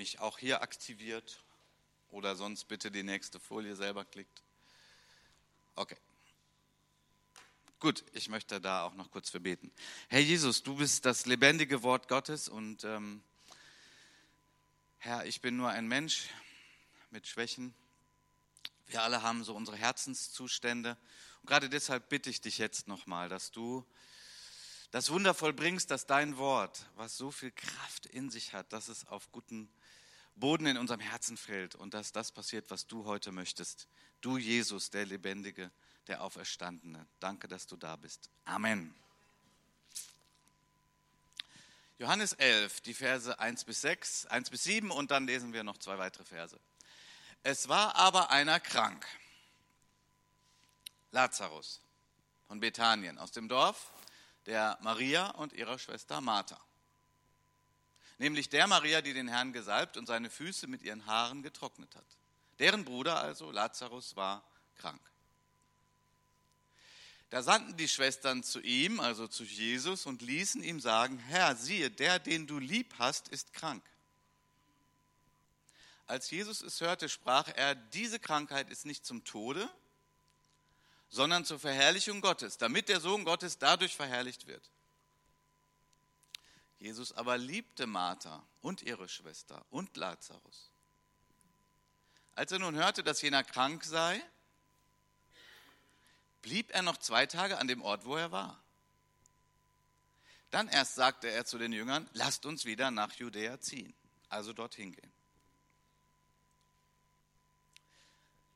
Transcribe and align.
mich 0.00 0.18
auch 0.18 0.38
hier 0.38 0.62
aktiviert 0.62 1.44
oder 2.08 2.34
sonst 2.34 2.64
bitte 2.68 2.90
die 2.90 3.02
nächste 3.02 3.38
Folie 3.38 3.76
selber 3.76 4.06
klickt. 4.06 4.42
Okay. 5.74 5.98
Gut, 7.80 8.02
ich 8.14 8.30
möchte 8.30 8.62
da 8.62 8.84
auch 8.84 8.94
noch 8.94 9.10
kurz 9.10 9.28
für 9.28 9.40
beten. 9.40 9.70
Herr 10.08 10.20
Jesus, 10.20 10.62
du 10.62 10.76
bist 10.76 11.04
das 11.04 11.26
lebendige 11.26 11.82
Wort 11.82 12.08
Gottes 12.08 12.48
und 12.48 12.82
ähm, 12.84 13.22
Herr, 14.96 15.26
ich 15.26 15.42
bin 15.42 15.58
nur 15.58 15.68
ein 15.68 15.86
Mensch 15.86 16.30
mit 17.10 17.26
Schwächen. 17.26 17.74
Wir 18.86 19.02
alle 19.02 19.20
haben 19.20 19.44
so 19.44 19.54
unsere 19.54 19.76
Herzenszustände. 19.76 20.96
Und 21.42 21.46
gerade 21.46 21.68
deshalb 21.68 22.08
bitte 22.08 22.30
ich 22.30 22.40
dich 22.40 22.56
jetzt 22.56 22.88
nochmal, 22.88 23.28
dass 23.28 23.50
du 23.50 23.84
das 24.92 25.10
wundervoll 25.10 25.52
bringst, 25.52 25.90
dass 25.90 26.06
dein 26.06 26.38
Wort, 26.38 26.86
was 26.94 27.18
so 27.18 27.30
viel 27.30 27.50
Kraft 27.50 28.06
in 28.06 28.30
sich 28.30 28.54
hat, 28.54 28.72
dass 28.72 28.88
es 28.88 29.06
auf 29.06 29.30
guten 29.30 29.70
Boden 30.40 30.66
in 30.66 30.76
unserem 30.76 31.00
Herzen 31.00 31.36
fällt 31.36 31.74
und 31.74 31.94
dass 31.94 32.12
das 32.12 32.32
passiert, 32.32 32.70
was 32.70 32.86
du 32.86 33.04
heute 33.04 33.30
möchtest. 33.30 33.86
Du, 34.20 34.38
Jesus, 34.38 34.90
der 34.90 35.06
Lebendige, 35.06 35.70
der 36.06 36.22
Auferstandene. 36.22 37.06
Danke, 37.20 37.46
dass 37.46 37.66
du 37.66 37.76
da 37.76 37.96
bist. 37.96 38.30
Amen. 38.44 38.94
Johannes 41.98 42.32
11, 42.32 42.80
die 42.80 42.94
Verse 42.94 43.38
1 43.38 43.64
bis 43.64 43.82
6, 43.82 44.26
1 44.26 44.50
bis 44.50 44.64
7 44.64 44.90
und 44.90 45.10
dann 45.10 45.26
lesen 45.26 45.52
wir 45.52 45.62
noch 45.62 45.76
zwei 45.76 45.98
weitere 45.98 46.24
Verse. 46.24 46.58
Es 47.42 47.68
war 47.68 47.94
aber 47.96 48.30
einer 48.30 48.58
krank, 48.58 49.06
Lazarus 51.10 51.80
von 52.48 52.58
Bethanien 52.60 53.18
aus 53.18 53.32
dem 53.32 53.48
Dorf 53.48 53.92
der 54.46 54.78
Maria 54.80 55.30
und 55.30 55.52
ihrer 55.52 55.78
Schwester 55.78 56.20
Martha. 56.20 56.58
Nämlich 58.20 58.50
der 58.50 58.66
Maria, 58.66 59.00
die 59.00 59.14
den 59.14 59.28
Herrn 59.28 59.54
gesalbt 59.54 59.96
und 59.96 60.04
seine 60.04 60.28
Füße 60.28 60.66
mit 60.66 60.82
ihren 60.82 61.06
Haaren 61.06 61.42
getrocknet 61.42 61.96
hat. 61.96 62.04
Deren 62.58 62.84
Bruder 62.84 63.18
also, 63.18 63.50
Lazarus, 63.50 64.14
war 64.14 64.44
krank. 64.76 65.00
Da 67.30 67.42
sandten 67.42 67.78
die 67.78 67.88
Schwestern 67.88 68.42
zu 68.42 68.60
ihm, 68.60 69.00
also 69.00 69.26
zu 69.26 69.42
Jesus, 69.42 70.04
und 70.04 70.20
ließen 70.20 70.62
ihm 70.62 70.80
sagen, 70.80 71.16
Herr, 71.16 71.56
siehe, 71.56 71.90
der, 71.90 72.18
den 72.18 72.46
du 72.46 72.58
lieb 72.58 72.92
hast, 72.98 73.28
ist 73.28 73.54
krank. 73.54 73.82
Als 76.06 76.30
Jesus 76.30 76.60
es 76.60 76.78
hörte, 76.82 77.08
sprach 77.08 77.48
er, 77.56 77.74
diese 77.74 78.18
Krankheit 78.18 78.68
ist 78.68 78.84
nicht 78.84 79.06
zum 79.06 79.24
Tode, 79.24 79.66
sondern 81.08 81.46
zur 81.46 81.58
Verherrlichung 81.58 82.20
Gottes, 82.20 82.58
damit 82.58 82.90
der 82.90 83.00
Sohn 83.00 83.24
Gottes 83.24 83.56
dadurch 83.56 83.96
verherrlicht 83.96 84.46
wird. 84.46 84.70
Jesus 86.80 87.12
aber 87.12 87.36
liebte 87.36 87.86
Martha 87.86 88.42
und 88.62 88.82
ihre 88.82 89.06
Schwester 89.08 89.64
und 89.70 89.96
Lazarus. 89.98 90.70
Als 92.32 92.52
er 92.52 92.58
nun 92.58 92.74
hörte, 92.74 93.04
dass 93.04 93.20
jener 93.20 93.44
krank 93.44 93.84
sei, 93.84 94.20
blieb 96.40 96.70
er 96.70 96.80
noch 96.80 96.96
zwei 96.96 97.26
Tage 97.26 97.58
an 97.58 97.68
dem 97.68 97.82
Ort, 97.82 98.06
wo 98.06 98.16
er 98.16 98.32
war. 98.32 98.62
Dann 100.50 100.68
erst 100.68 100.94
sagte 100.94 101.28
er 101.28 101.44
zu 101.44 101.58
den 101.58 101.72
Jüngern, 101.72 102.08
lasst 102.14 102.46
uns 102.46 102.64
wieder 102.64 102.90
nach 102.90 103.12
Judäa 103.12 103.60
ziehen, 103.60 103.94
also 104.30 104.54
dorthin 104.54 104.92
gehen. 104.92 105.12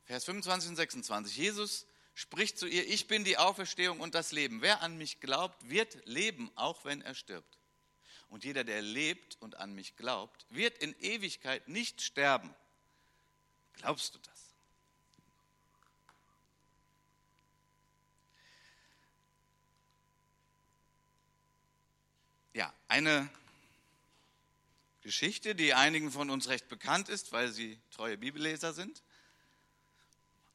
Vers 0.05 0.25
25 0.25 0.71
und 0.71 0.75
26. 0.77 1.37
Jesus 1.37 1.85
spricht 2.15 2.57
zu 2.57 2.65
ihr, 2.65 2.87
ich 2.87 3.07
bin 3.07 3.23
die 3.23 3.37
Auferstehung 3.37 3.99
und 3.99 4.15
das 4.15 4.31
Leben. 4.31 4.61
Wer 4.61 4.81
an 4.81 4.97
mich 4.97 5.19
glaubt, 5.19 5.69
wird 5.69 6.05
leben, 6.05 6.51
auch 6.55 6.85
wenn 6.85 7.01
er 7.01 7.13
stirbt. 7.13 7.59
Und 8.29 8.43
jeder, 8.43 8.63
der 8.63 8.81
lebt 8.81 9.37
und 9.39 9.55
an 9.55 9.73
mich 9.73 9.95
glaubt, 9.95 10.45
wird 10.49 10.77
in 10.79 10.93
Ewigkeit 10.99 11.67
nicht 11.67 12.01
sterben. 12.01 12.53
Glaubst 13.73 14.15
du 14.15 14.19
das? 14.19 14.35
Ja, 22.53 22.73
eine 22.87 23.29
Geschichte, 25.01 25.55
die 25.55 25.73
einigen 25.73 26.11
von 26.11 26.29
uns 26.29 26.47
recht 26.47 26.67
bekannt 26.67 27.09
ist, 27.09 27.31
weil 27.31 27.51
sie 27.51 27.77
treue 27.91 28.17
Bibelleser 28.17 28.73
sind. 28.73 29.03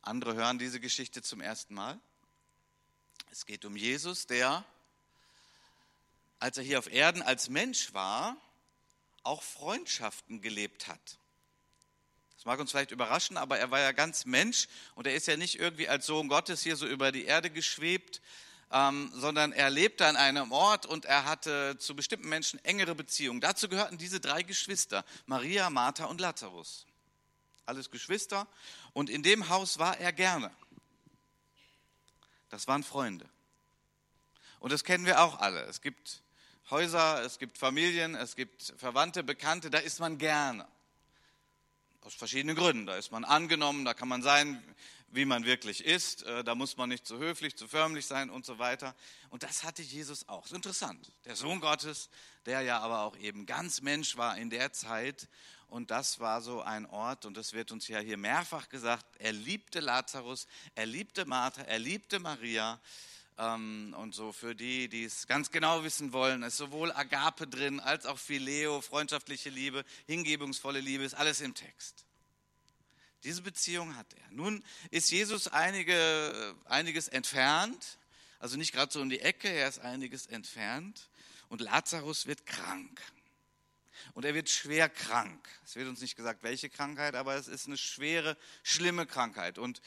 Andere 0.02 0.34
hören 0.34 0.58
diese 0.58 0.80
Geschichte 0.80 1.22
zum 1.22 1.40
ersten 1.40 1.74
Mal. 1.74 2.00
Es 3.30 3.46
geht 3.46 3.64
um 3.64 3.76
Jesus, 3.76 4.26
der, 4.26 4.64
als 6.40 6.58
er 6.58 6.64
hier 6.64 6.78
auf 6.78 6.92
Erden 6.92 7.22
als 7.22 7.48
Mensch 7.48 7.94
war, 7.94 8.36
auch 9.22 9.42
Freundschaften 9.42 10.40
gelebt 10.40 10.88
hat. 10.88 11.18
Das 12.34 12.46
mag 12.46 12.58
uns 12.58 12.70
vielleicht 12.70 12.90
überraschen, 12.90 13.36
aber 13.36 13.58
er 13.58 13.70
war 13.70 13.80
ja 13.80 13.92
ganz 13.92 14.24
Mensch 14.24 14.66
und 14.94 15.06
er 15.06 15.14
ist 15.14 15.26
ja 15.26 15.36
nicht 15.36 15.60
irgendwie 15.60 15.88
als 15.88 16.06
Sohn 16.06 16.28
Gottes 16.28 16.62
hier 16.62 16.74
so 16.74 16.86
über 16.86 17.12
die 17.12 17.26
Erde 17.26 17.50
geschwebt, 17.50 18.22
ähm, 18.72 19.12
sondern 19.14 19.52
er 19.52 19.68
lebte 19.68 20.06
an 20.06 20.16
einem 20.16 20.50
Ort 20.50 20.86
und 20.86 21.04
er 21.04 21.26
hatte 21.26 21.76
zu 21.78 21.94
bestimmten 21.94 22.30
Menschen 22.30 22.64
engere 22.64 22.94
Beziehungen. 22.94 23.42
Dazu 23.42 23.68
gehörten 23.68 23.98
diese 23.98 24.20
drei 24.20 24.42
Geschwister, 24.42 25.04
Maria, 25.26 25.68
Martha 25.68 26.06
und 26.06 26.18
Lazarus. 26.18 26.86
Alles 27.66 27.90
Geschwister 27.90 28.48
und 28.94 29.10
in 29.10 29.22
dem 29.22 29.50
Haus 29.50 29.78
war 29.78 29.98
er 29.98 30.14
gerne. 30.14 30.50
Das 32.48 32.66
waren 32.66 32.82
Freunde. 32.82 33.28
Und 34.60 34.72
das 34.72 34.82
kennen 34.84 35.04
wir 35.04 35.20
auch 35.20 35.38
alle. 35.40 35.60
Es 35.64 35.82
gibt 35.82 36.22
Häuser, 36.70 37.24
es 37.24 37.40
gibt 37.40 37.58
Familien, 37.58 38.14
es 38.14 38.36
gibt 38.36 38.74
Verwandte, 38.76 39.24
Bekannte, 39.24 39.70
da 39.70 39.78
ist 39.78 39.98
man 39.98 40.18
gerne. 40.18 40.68
Aus 42.02 42.14
verschiedenen 42.14 42.54
Gründen. 42.54 42.86
Da 42.86 42.94
ist 42.94 43.10
man 43.10 43.24
angenommen, 43.24 43.84
da 43.84 43.92
kann 43.92 44.06
man 44.06 44.22
sein, 44.22 44.62
wie 45.08 45.24
man 45.24 45.44
wirklich 45.44 45.84
ist. 45.84 46.22
Äh, 46.22 46.44
da 46.44 46.54
muss 46.54 46.76
man 46.76 46.88
nicht 46.88 47.06
zu 47.06 47.18
höflich, 47.18 47.56
zu 47.56 47.66
förmlich 47.66 48.06
sein 48.06 48.30
und 48.30 48.46
so 48.46 48.60
weiter. 48.60 48.94
Und 49.30 49.42
das 49.42 49.64
hatte 49.64 49.82
Jesus 49.82 50.28
auch. 50.28 50.42
Das 50.42 50.52
ist 50.52 50.56
interessant. 50.56 51.12
Der 51.24 51.34
Sohn 51.34 51.60
Gottes, 51.60 52.08
der 52.46 52.60
ja 52.62 52.78
aber 52.78 53.00
auch 53.00 53.16
eben 53.16 53.46
ganz 53.46 53.80
Mensch 53.80 54.16
war 54.16 54.38
in 54.38 54.48
der 54.48 54.72
Zeit. 54.72 55.28
Und 55.66 55.90
das 55.90 56.20
war 56.20 56.40
so 56.40 56.62
ein 56.62 56.86
Ort, 56.86 57.26
und 57.26 57.36
das 57.36 57.52
wird 57.52 57.72
uns 57.72 57.88
ja 57.88 57.98
hier 57.98 58.16
mehrfach 58.16 58.68
gesagt, 58.68 59.06
er 59.18 59.32
liebte 59.32 59.80
Lazarus, 59.80 60.46
er 60.74 60.86
liebte 60.86 61.24
Martha, 61.26 61.62
er 61.62 61.78
liebte 61.78 62.18
Maria. 62.18 62.80
Ähm, 63.38 63.94
und 63.98 64.14
so 64.14 64.32
für 64.32 64.54
die, 64.54 64.88
die 64.88 65.04
es 65.04 65.26
ganz 65.26 65.50
genau 65.50 65.84
wissen 65.84 66.12
wollen, 66.12 66.42
ist 66.42 66.56
sowohl 66.56 66.92
Agape 66.92 67.46
drin 67.46 67.80
als 67.80 68.06
auch 68.06 68.18
Phileo, 68.18 68.80
freundschaftliche 68.80 69.50
Liebe, 69.50 69.84
hingebungsvolle 70.06 70.80
Liebe, 70.80 71.04
ist 71.04 71.14
alles 71.14 71.40
im 71.40 71.54
Text. 71.54 72.04
Diese 73.24 73.42
Beziehung 73.42 73.96
hat 73.96 74.12
er. 74.14 74.30
Nun 74.30 74.64
ist 74.90 75.10
Jesus 75.10 75.48
einige, 75.48 76.54
einiges 76.64 77.08
entfernt, 77.08 77.98
also 78.38 78.56
nicht 78.56 78.72
gerade 78.72 78.90
so 78.92 79.00
um 79.00 79.10
die 79.10 79.20
Ecke, 79.20 79.48
er 79.48 79.68
ist 79.68 79.80
einiges 79.80 80.26
entfernt 80.26 81.10
und 81.48 81.60
Lazarus 81.60 82.26
wird 82.26 82.46
krank. 82.46 83.00
Und 84.14 84.24
er 84.24 84.34
wird 84.34 84.48
schwer 84.48 84.88
krank. 84.88 85.46
Es 85.64 85.76
wird 85.76 85.86
uns 85.88 86.00
nicht 86.00 86.16
gesagt, 86.16 86.42
welche 86.42 86.70
Krankheit, 86.70 87.14
aber 87.14 87.36
es 87.36 87.48
ist 87.48 87.66
eine 87.66 87.76
schwere, 87.76 88.36
schlimme 88.62 89.06
Krankheit. 89.06 89.58
Und 89.58 89.82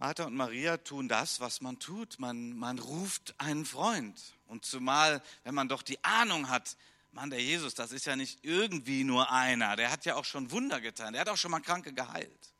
Martha 0.00 0.24
und 0.24 0.34
Maria 0.34 0.78
tun 0.78 1.08
das, 1.08 1.40
was 1.40 1.60
man 1.60 1.78
tut. 1.78 2.18
Man, 2.18 2.56
man 2.56 2.78
ruft 2.78 3.34
einen 3.36 3.66
Freund. 3.66 4.18
Und 4.46 4.64
zumal, 4.64 5.22
wenn 5.44 5.54
man 5.54 5.68
doch 5.68 5.82
die 5.82 6.02
Ahnung 6.02 6.48
hat, 6.48 6.78
Mann, 7.12 7.28
der 7.28 7.42
Jesus, 7.42 7.74
das 7.74 7.92
ist 7.92 8.06
ja 8.06 8.16
nicht 8.16 8.38
irgendwie 8.42 9.04
nur 9.04 9.30
einer. 9.30 9.76
Der 9.76 9.92
hat 9.92 10.06
ja 10.06 10.14
auch 10.14 10.24
schon 10.24 10.50
Wunder 10.52 10.80
getan. 10.80 11.12
Der 11.12 11.20
hat 11.20 11.28
auch 11.28 11.36
schon 11.36 11.50
mal 11.50 11.60
Kranke 11.60 11.92
geheilt. 11.92 12.54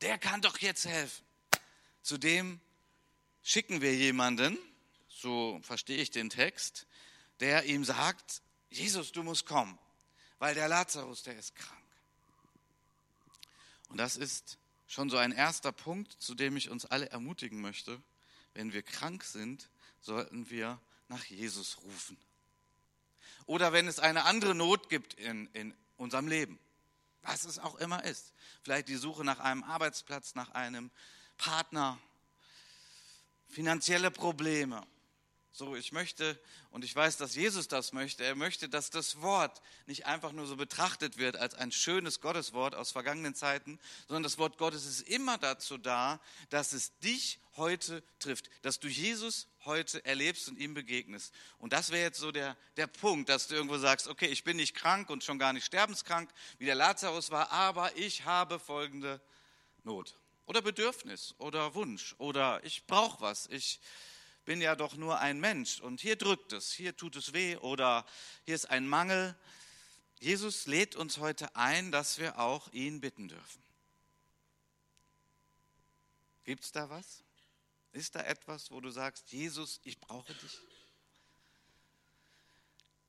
Der 0.00 0.18
kann 0.18 0.42
doch 0.42 0.58
jetzt 0.58 0.84
helfen. 0.84 1.24
Zudem 2.02 2.60
schicken 3.44 3.80
wir 3.80 3.94
jemanden, 3.94 4.58
so 5.08 5.60
verstehe 5.62 6.02
ich 6.02 6.10
den 6.10 6.28
Text, 6.28 6.88
der 7.38 7.66
ihm 7.66 7.84
sagt, 7.84 8.42
Jesus, 8.68 9.12
du 9.12 9.22
musst 9.22 9.46
kommen, 9.46 9.78
weil 10.40 10.56
der 10.56 10.66
Lazarus, 10.66 11.22
der 11.22 11.38
ist 11.38 11.54
krank. 11.54 11.78
Und 13.90 13.98
das 13.98 14.16
ist 14.16 14.58
schon 14.92 15.08
so 15.08 15.16
ein 15.16 15.32
erster 15.32 15.72
Punkt, 15.72 16.12
zu 16.20 16.34
dem 16.34 16.56
ich 16.56 16.70
uns 16.70 16.84
alle 16.84 17.08
ermutigen 17.10 17.60
möchte. 17.60 18.00
Wenn 18.54 18.72
wir 18.72 18.82
krank 18.82 19.24
sind, 19.24 19.70
sollten 20.00 20.50
wir 20.50 20.78
nach 21.08 21.24
Jesus 21.24 21.78
rufen 21.82 22.18
oder 23.46 23.72
wenn 23.72 23.88
es 23.88 23.98
eine 23.98 24.24
andere 24.24 24.54
Not 24.54 24.88
gibt 24.88 25.14
in, 25.14 25.46
in 25.52 25.74
unserem 25.96 26.28
Leben, 26.28 26.58
was 27.22 27.44
es 27.44 27.58
auch 27.58 27.76
immer 27.76 28.04
ist. 28.04 28.32
Vielleicht 28.62 28.88
die 28.88 28.96
Suche 28.96 29.24
nach 29.24 29.40
einem 29.40 29.62
Arbeitsplatz, 29.62 30.34
nach 30.34 30.50
einem 30.50 30.90
Partner, 31.36 31.98
finanzielle 33.48 34.10
Probleme, 34.10 34.86
So, 35.54 35.76
ich 35.76 35.92
möchte, 35.92 36.40
und 36.70 36.82
ich 36.82 36.96
weiß, 36.96 37.18
dass 37.18 37.34
Jesus 37.34 37.68
das 37.68 37.92
möchte, 37.92 38.24
er 38.24 38.34
möchte, 38.34 38.70
dass 38.70 38.88
das 38.88 39.20
Wort 39.20 39.60
nicht 39.84 40.06
einfach 40.06 40.32
nur 40.32 40.46
so 40.46 40.56
betrachtet 40.56 41.18
wird 41.18 41.36
als 41.36 41.54
ein 41.54 41.70
schönes 41.70 42.22
Gotteswort 42.22 42.74
aus 42.74 42.90
vergangenen 42.90 43.34
Zeiten, 43.34 43.78
sondern 44.08 44.22
das 44.22 44.38
Wort 44.38 44.56
Gottes 44.56 44.86
ist 44.86 45.02
immer 45.02 45.36
dazu 45.36 45.76
da, 45.76 46.20
dass 46.48 46.72
es 46.72 46.98
dich 47.00 47.38
heute 47.56 48.02
trifft, 48.18 48.48
dass 48.62 48.80
du 48.80 48.88
Jesus 48.88 49.46
heute 49.66 50.02
erlebst 50.06 50.48
und 50.48 50.58
ihm 50.58 50.72
begegnest. 50.72 51.34
Und 51.58 51.74
das 51.74 51.90
wäre 51.90 52.04
jetzt 52.04 52.18
so 52.18 52.32
der, 52.32 52.56
der 52.78 52.86
Punkt, 52.86 53.28
dass 53.28 53.46
du 53.46 53.54
irgendwo 53.54 53.76
sagst, 53.76 54.08
okay, 54.08 54.28
ich 54.28 54.44
bin 54.44 54.56
nicht 54.56 54.74
krank 54.74 55.10
und 55.10 55.22
schon 55.22 55.38
gar 55.38 55.52
nicht 55.52 55.66
sterbenskrank, 55.66 56.32
wie 56.56 56.64
der 56.64 56.76
Lazarus 56.76 57.30
war, 57.30 57.50
aber 57.50 57.94
ich 57.98 58.24
habe 58.24 58.58
folgende 58.58 59.20
Not 59.84 60.16
oder 60.46 60.62
Bedürfnis 60.62 61.34
oder 61.36 61.74
Wunsch 61.74 62.14
oder 62.16 62.64
ich 62.64 62.86
brauche 62.86 63.20
was, 63.20 63.48
ich 63.48 63.80
bin 64.44 64.60
ja 64.60 64.74
doch 64.76 64.96
nur 64.96 65.18
ein 65.18 65.40
Mensch 65.40 65.80
und 65.80 66.00
hier 66.00 66.16
drückt 66.16 66.52
es, 66.52 66.72
hier 66.72 66.96
tut 66.96 67.16
es 67.16 67.32
weh 67.32 67.56
oder 67.56 68.04
hier 68.44 68.54
ist 68.54 68.70
ein 68.70 68.86
Mangel. 68.88 69.36
Jesus 70.20 70.66
lädt 70.66 70.96
uns 70.96 71.18
heute 71.18 71.54
ein, 71.56 71.92
dass 71.92 72.18
wir 72.18 72.38
auch 72.38 72.72
ihn 72.72 73.00
bitten 73.00 73.28
dürfen. 73.28 73.62
Gibt 76.44 76.64
es 76.64 76.72
da 76.72 76.90
was? 76.90 77.22
Ist 77.92 78.14
da 78.14 78.20
etwas, 78.20 78.70
wo 78.70 78.80
du 78.80 78.90
sagst, 78.90 79.30
Jesus, 79.32 79.80
ich 79.84 80.00
brauche 80.00 80.32
dich? 80.34 80.58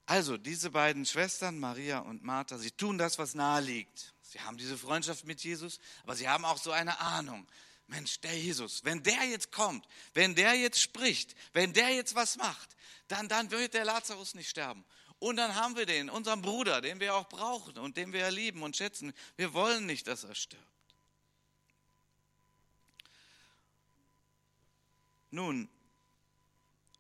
Also, 0.05 0.37
diese 0.37 0.69
beiden 0.69 1.05
Schwestern, 1.05 1.59
Maria 1.59 1.99
und 1.99 2.23
Martha, 2.23 2.57
sie 2.57 2.71
tun 2.71 2.97
das, 2.97 3.17
was 3.17 3.35
nahe 3.35 3.61
liegt. 3.61 4.13
Sie 4.21 4.41
haben 4.41 4.57
diese 4.57 4.77
Freundschaft 4.77 5.23
mit 5.25 5.41
Jesus, 5.43 5.79
aber 6.03 6.15
sie 6.15 6.27
haben 6.27 6.43
auch 6.43 6.57
so 6.57 6.71
eine 6.71 6.99
Ahnung. 6.99 7.47
Mensch, 7.87 8.19
der 8.21 8.37
Jesus, 8.37 8.83
wenn 8.85 9.03
der 9.03 9.23
jetzt 9.25 9.51
kommt, 9.51 9.85
wenn 10.13 10.35
der 10.35 10.53
jetzt 10.55 10.81
spricht, 10.81 11.35
wenn 11.53 11.73
der 11.73 11.89
jetzt 11.89 12.15
was 12.15 12.37
macht, 12.37 12.75
dann, 13.07 13.27
dann 13.27 13.51
wird 13.51 13.73
der 13.73 13.85
Lazarus 13.85 14.33
nicht 14.35 14.49
sterben. 14.49 14.85
Und 15.19 15.37
dann 15.37 15.55
haben 15.55 15.75
wir 15.75 15.85
den, 15.85 16.09
unseren 16.09 16.41
Bruder, 16.41 16.81
den 16.81 16.99
wir 16.99 17.15
auch 17.15 17.29
brauchen 17.29 17.77
und 17.77 17.95
den 17.97 18.11
wir 18.11 18.29
lieben 18.31 18.63
und 18.63 18.75
schätzen. 18.75 19.13
Wir 19.37 19.53
wollen 19.53 19.85
nicht, 19.85 20.07
dass 20.07 20.23
er 20.23 20.35
stirbt. 20.35 20.63
Nun, 25.31 25.69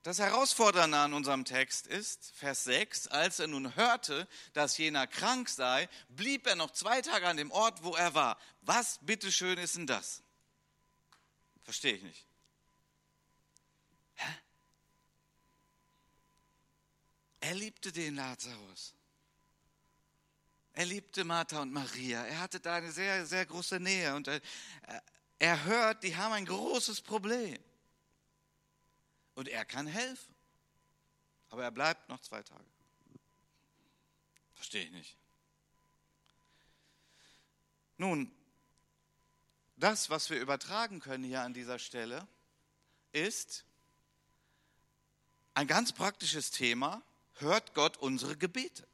das 0.03 0.19
Herausfordernde 0.19 0.97
an 0.97 1.13
unserem 1.13 1.45
Text 1.45 1.87
ist, 1.87 2.33
Vers 2.35 2.65
6, 2.65 3.07
als 3.07 3.39
er 3.39 3.47
nun 3.47 3.75
hörte, 3.75 4.27
dass 4.53 4.77
jener 4.77 5.07
krank 5.07 5.47
sei, 5.47 5.87
blieb 6.09 6.45
er 6.45 6.55
noch 6.55 6.71
zwei 6.71 7.01
Tage 7.01 7.27
an 7.27 7.37
dem 7.37 7.51
Ort, 7.51 7.83
wo 7.83 7.95
er 7.95 8.13
war. 8.13 8.37
Was 8.61 8.99
bitteschön 9.01 9.57
ist 9.57 9.75
denn 9.75 9.87
das? 9.87 10.23
Verstehe 11.63 11.93
ich 11.95 12.03
nicht. 12.03 12.25
Hä? 14.15 14.33
Er 17.39 17.55
liebte 17.55 17.91
den 17.91 18.15
Lazarus. 18.15 18.93
Er 20.73 20.85
liebte 20.85 21.23
Martha 21.23 21.61
und 21.61 21.71
Maria. 21.71 22.25
Er 22.25 22.39
hatte 22.39 22.59
da 22.59 22.75
eine 22.75 22.91
sehr, 22.91 23.25
sehr 23.25 23.45
große 23.45 23.79
Nähe. 23.79 24.15
Und 24.15 24.27
er, 24.27 24.41
er 25.39 25.63
hört, 25.65 26.03
die 26.03 26.15
haben 26.15 26.33
ein 26.33 26.45
großes 26.45 27.01
Problem. 27.01 27.57
Und 29.35 29.47
er 29.47 29.65
kann 29.65 29.87
helfen. 29.87 30.33
Aber 31.49 31.63
er 31.63 31.71
bleibt 31.71 32.09
noch 32.09 32.19
zwei 32.21 32.41
Tage. 32.41 32.65
Verstehe 34.55 34.85
ich 34.85 34.91
nicht. 34.91 35.17
Nun, 37.97 38.35
das, 39.83 40.09
was 40.09 40.29
wir 40.29 40.39
übertragen 40.39 41.01
können 41.01 41.25
hier 41.25 41.41
an 41.41 41.53
dieser 41.53 41.77
Stelle, 41.77 42.25
ist 43.11 43.65
ein 45.55 45.67
ganz 45.67 45.91
praktisches 45.91 46.51
Thema. 46.51 47.03
Hört 47.33 47.73
Gott 47.73 47.97
unsere 47.97 48.37
Gebete? 48.37 48.87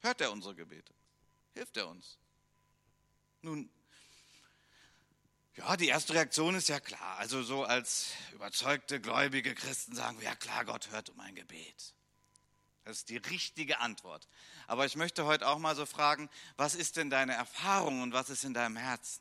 Hört 0.00 0.20
er 0.20 0.30
unsere 0.30 0.54
Gebete? 0.54 0.92
Hilft 1.54 1.78
er 1.78 1.88
uns? 1.88 2.18
Nun, 3.40 3.70
ja, 5.56 5.76
die 5.78 5.88
erste 5.88 6.12
Reaktion 6.12 6.54
ist 6.54 6.68
ja 6.68 6.78
klar. 6.78 7.16
Also 7.16 7.42
so 7.42 7.64
als 7.64 8.10
überzeugte, 8.34 9.00
gläubige 9.00 9.54
Christen 9.54 9.96
sagen 9.96 10.20
wir, 10.20 10.28
ja 10.28 10.36
klar, 10.36 10.66
Gott 10.66 10.90
hört 10.90 11.08
um 11.08 11.18
ein 11.20 11.34
Gebet. 11.34 11.94
Das 12.88 13.00
ist 13.00 13.10
die 13.10 13.18
richtige 13.18 13.80
Antwort. 13.80 14.26
Aber 14.66 14.86
ich 14.86 14.96
möchte 14.96 15.26
heute 15.26 15.46
auch 15.46 15.58
mal 15.58 15.76
so 15.76 15.84
fragen, 15.84 16.30
was 16.56 16.74
ist 16.74 16.96
denn 16.96 17.10
deine 17.10 17.34
Erfahrung 17.34 18.00
und 18.00 18.14
was 18.14 18.30
ist 18.30 18.44
in 18.44 18.54
deinem 18.54 18.76
Herzen? 18.78 19.20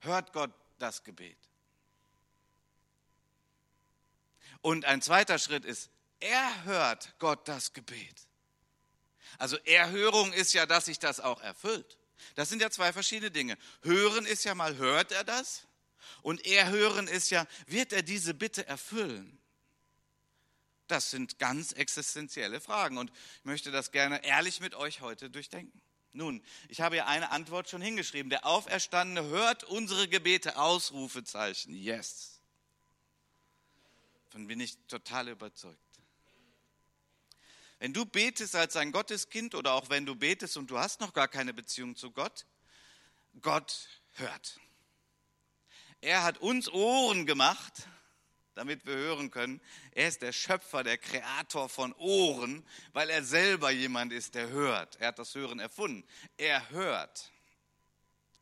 Hört 0.00 0.32
Gott 0.32 0.50
das 0.80 1.04
Gebet? 1.04 1.38
Und 4.60 4.86
ein 4.86 5.02
zweiter 5.02 5.38
Schritt 5.38 5.64
ist, 5.64 5.88
er 6.18 6.64
hört 6.64 7.14
Gott 7.20 7.46
das 7.46 7.72
Gebet. 7.72 8.26
Also 9.38 9.58
Erhörung 9.58 10.32
ist 10.32 10.52
ja, 10.52 10.66
dass 10.66 10.86
sich 10.86 10.98
das 10.98 11.20
auch 11.20 11.40
erfüllt. 11.42 11.96
Das 12.34 12.48
sind 12.48 12.60
ja 12.60 12.70
zwei 12.72 12.92
verschiedene 12.92 13.30
Dinge. 13.30 13.56
Hören 13.82 14.26
ist 14.26 14.42
ja 14.42 14.56
mal, 14.56 14.74
hört 14.78 15.12
er 15.12 15.22
das? 15.22 15.68
Und 16.22 16.44
Erhören 16.44 17.06
ist 17.06 17.30
ja, 17.30 17.46
wird 17.68 17.92
er 17.92 18.02
diese 18.02 18.34
Bitte 18.34 18.66
erfüllen? 18.66 19.40
Das 20.86 21.10
sind 21.10 21.38
ganz 21.38 21.72
existenzielle 21.72 22.60
Fragen 22.60 22.98
und 22.98 23.10
ich 23.10 23.44
möchte 23.44 23.70
das 23.70 23.90
gerne 23.90 24.24
ehrlich 24.24 24.60
mit 24.60 24.74
euch 24.74 25.00
heute 25.00 25.30
durchdenken. 25.30 25.80
Nun, 26.12 26.42
ich 26.68 26.80
habe 26.80 26.96
ja 26.96 27.06
eine 27.06 27.30
Antwort 27.30 27.68
schon 27.68 27.82
hingeschrieben. 27.82 28.30
Der 28.30 28.46
Auferstandene 28.46 29.28
hört 29.28 29.64
unsere 29.64 30.08
Gebete, 30.08 30.56
Ausrufezeichen, 30.56 31.74
yes. 31.74 32.40
Davon 34.26 34.46
bin 34.46 34.60
ich 34.60 34.78
total 34.86 35.28
überzeugt. 35.28 35.78
Wenn 37.78 37.92
du 37.92 38.06
betest 38.06 38.54
als 38.54 38.76
ein 38.76 38.92
Gotteskind 38.92 39.54
oder 39.54 39.72
auch 39.72 39.90
wenn 39.90 40.06
du 40.06 40.14
betest 40.14 40.56
und 40.56 40.70
du 40.70 40.78
hast 40.78 41.00
noch 41.00 41.12
gar 41.12 41.28
keine 41.28 41.52
Beziehung 41.52 41.96
zu 41.96 42.10
Gott, 42.10 42.46
Gott 43.42 43.88
hört. 44.14 44.58
Er 46.00 46.22
hat 46.22 46.38
uns 46.38 46.68
Ohren 46.68 47.26
gemacht 47.26 47.86
damit 48.56 48.86
wir 48.86 48.96
hören 48.96 49.30
können. 49.30 49.60
Er 49.92 50.08
ist 50.08 50.22
der 50.22 50.32
Schöpfer, 50.32 50.82
der 50.82 50.98
Kreator 50.98 51.68
von 51.68 51.92
Ohren, 51.94 52.64
weil 52.92 53.10
er 53.10 53.22
selber 53.22 53.70
jemand 53.70 54.12
ist, 54.12 54.34
der 54.34 54.48
hört. 54.48 54.96
Er 54.96 55.08
hat 55.08 55.18
das 55.18 55.34
Hören 55.34 55.60
erfunden. 55.60 56.04
Er 56.38 56.68
hört. 56.70 57.30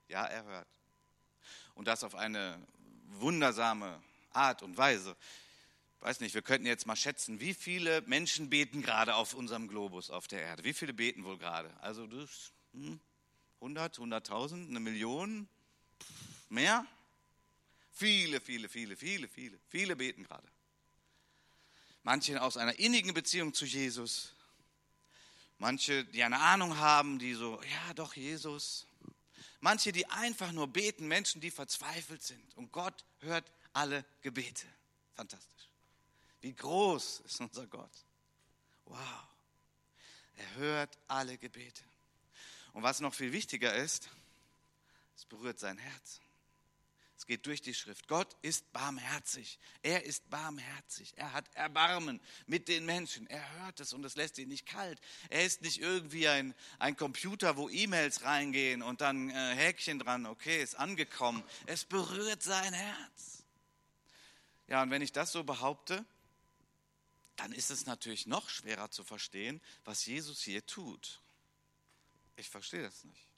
Ja, 0.09 0.25
er 0.25 0.45
hört. 0.45 0.69
Und 1.75 1.89
das 1.89 2.05
auf 2.05 2.15
eine 2.15 2.65
wundersame 3.19 4.01
Art 4.33 4.63
und 4.63 4.77
Weise. 4.77 5.17
Ich 5.99 6.07
weiß 6.07 6.21
nicht, 6.21 6.35
wir 6.35 6.43
könnten 6.43 6.67
jetzt 6.67 6.87
mal 6.87 6.97
schätzen, 6.97 7.41
wie 7.41 7.55
viele 7.55 8.03
Menschen 8.03 8.51
beten 8.51 8.83
gerade 8.83 9.17
auf 9.17 9.35
unserem 9.35 9.67
Globus 9.67 10.11
auf 10.11 10.29
der 10.29 10.43
Erde? 10.43 10.63
Wie 10.63 10.75
viele 10.75 10.93
beten 10.93 11.25
wohl 11.25 11.39
gerade? 11.39 11.73
Also 11.81 12.07
das, 12.07 12.53
hm, 12.73 13.01
100, 13.61 13.99
100.000, 13.99 14.69
eine 14.69 14.81
Million? 14.81 15.49
Mehr? 16.51 16.87
Viele, 17.95 18.41
viele, 18.41 18.69
viele, 18.69 18.97
viele, 18.97 19.29
viele, 19.29 19.59
viele 19.69 19.97
beten 19.97 20.25
gerade. 20.25 20.47
Manche 22.03 22.43
aus 22.43 22.57
einer 22.57 22.79
innigen 22.79 23.15
Beziehung 23.15 23.55
zu 23.55 23.65
Jesus. 23.65 24.35
Manche, 25.59 26.05
die 26.05 26.25
eine 26.25 26.41
Ahnung 26.41 26.77
haben, 26.77 27.19
die 27.21 27.35
so, 27.35 27.63
ja 27.63 27.95
doch, 27.95 28.15
Jesus. 28.15 28.87
Manche, 29.61 29.93
die 29.93 30.07
einfach 30.11 30.51
nur 30.51 30.67
beten, 30.67 31.07
Menschen, 31.07 31.41
die 31.41 31.53
verzweifelt 31.53 32.23
sind. 32.23 32.57
Und 32.57 32.73
Gott 32.73 33.05
hört 33.21 33.51
alle 33.73 34.05
Gebete. 34.23 34.67
Fantastisch. 35.15 35.69
Wie 36.41 36.53
groß 36.53 37.21
ist 37.21 37.41
unser 37.41 37.67
Gott. 37.69 38.05
Wow. 38.87 38.99
Er 40.37 40.55
hört 40.57 40.99
alle 41.07 41.39
Gebete. 41.39 41.85
Und 42.73 42.83
was 42.83 43.01
noch 43.01 43.15
viel 43.15 43.33
wichtiger 43.33 43.73
ist, 43.73 44.11
es 45.17 45.25
berührt 45.25 45.61
sein 45.61 45.79
Herz. 45.79 46.21
Es 47.25 47.29
geht 47.29 47.47
durch 47.47 47.63
die 47.63 47.73
Schrift. 47.73 48.07
Gott 48.07 48.37
ist 48.43 48.71
barmherzig. 48.75 49.59
Er 49.83 50.05
ist 50.05 50.29
barmherzig. 50.29 51.15
Er 51.17 51.33
hat 51.33 51.47
Erbarmen 51.55 52.21
mit 52.47 52.69
den 52.69 52.85
Menschen. 52.85 53.27
Er 53.29 53.51
hört 53.61 53.81
es 53.81 53.95
und 53.95 54.05
es 54.05 54.15
lässt 54.15 54.37
ihn 54.37 54.51
nicht 54.51 54.67
kalt. 54.67 55.01
Er 55.31 55.43
ist 55.43 55.63
nicht 55.63 55.81
irgendwie 55.81 56.29
ein, 56.29 56.55
ein 56.79 56.99
Computer, 56.99 57.57
wo 57.57 57.71
E-Mails 57.71 58.25
reingehen 58.25 58.83
und 58.83 59.01
dann 59.01 59.31
äh, 59.31 59.55
Häkchen 59.57 59.99
dran. 59.99 60.27
Okay, 60.27 60.63
ist 60.63 60.75
angekommen. 60.75 61.43
Es 61.65 61.87
berührt 61.87 62.43
sein 62.43 62.75
Herz. 62.75 63.43
Ja, 64.69 64.83
und 64.83 64.91
wenn 64.91 65.01
ich 65.01 65.13
das 65.13 65.33
so 65.33 65.45
behaupte, 65.45 66.05
dann 67.37 67.53
ist 67.53 67.71
es 67.71 67.87
natürlich 67.87 68.27
noch 68.27 68.51
schwerer 68.51 68.91
zu 68.91 69.03
verstehen, 69.03 69.63
was 69.87 70.05
Jesus 70.05 70.43
hier 70.43 70.67
tut. 70.67 71.23
Ich 72.37 72.51
verstehe 72.51 72.83
das 72.83 73.03
nicht. 73.05 73.34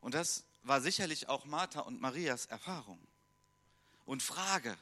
Und 0.00 0.14
das 0.14 0.44
war 0.62 0.80
sicherlich 0.80 1.28
auch 1.28 1.44
Martha 1.44 1.80
und 1.80 2.00
Marias 2.00 2.46
Erfahrung. 2.46 3.00
Und 4.04 4.22
Frage, 4.22 4.76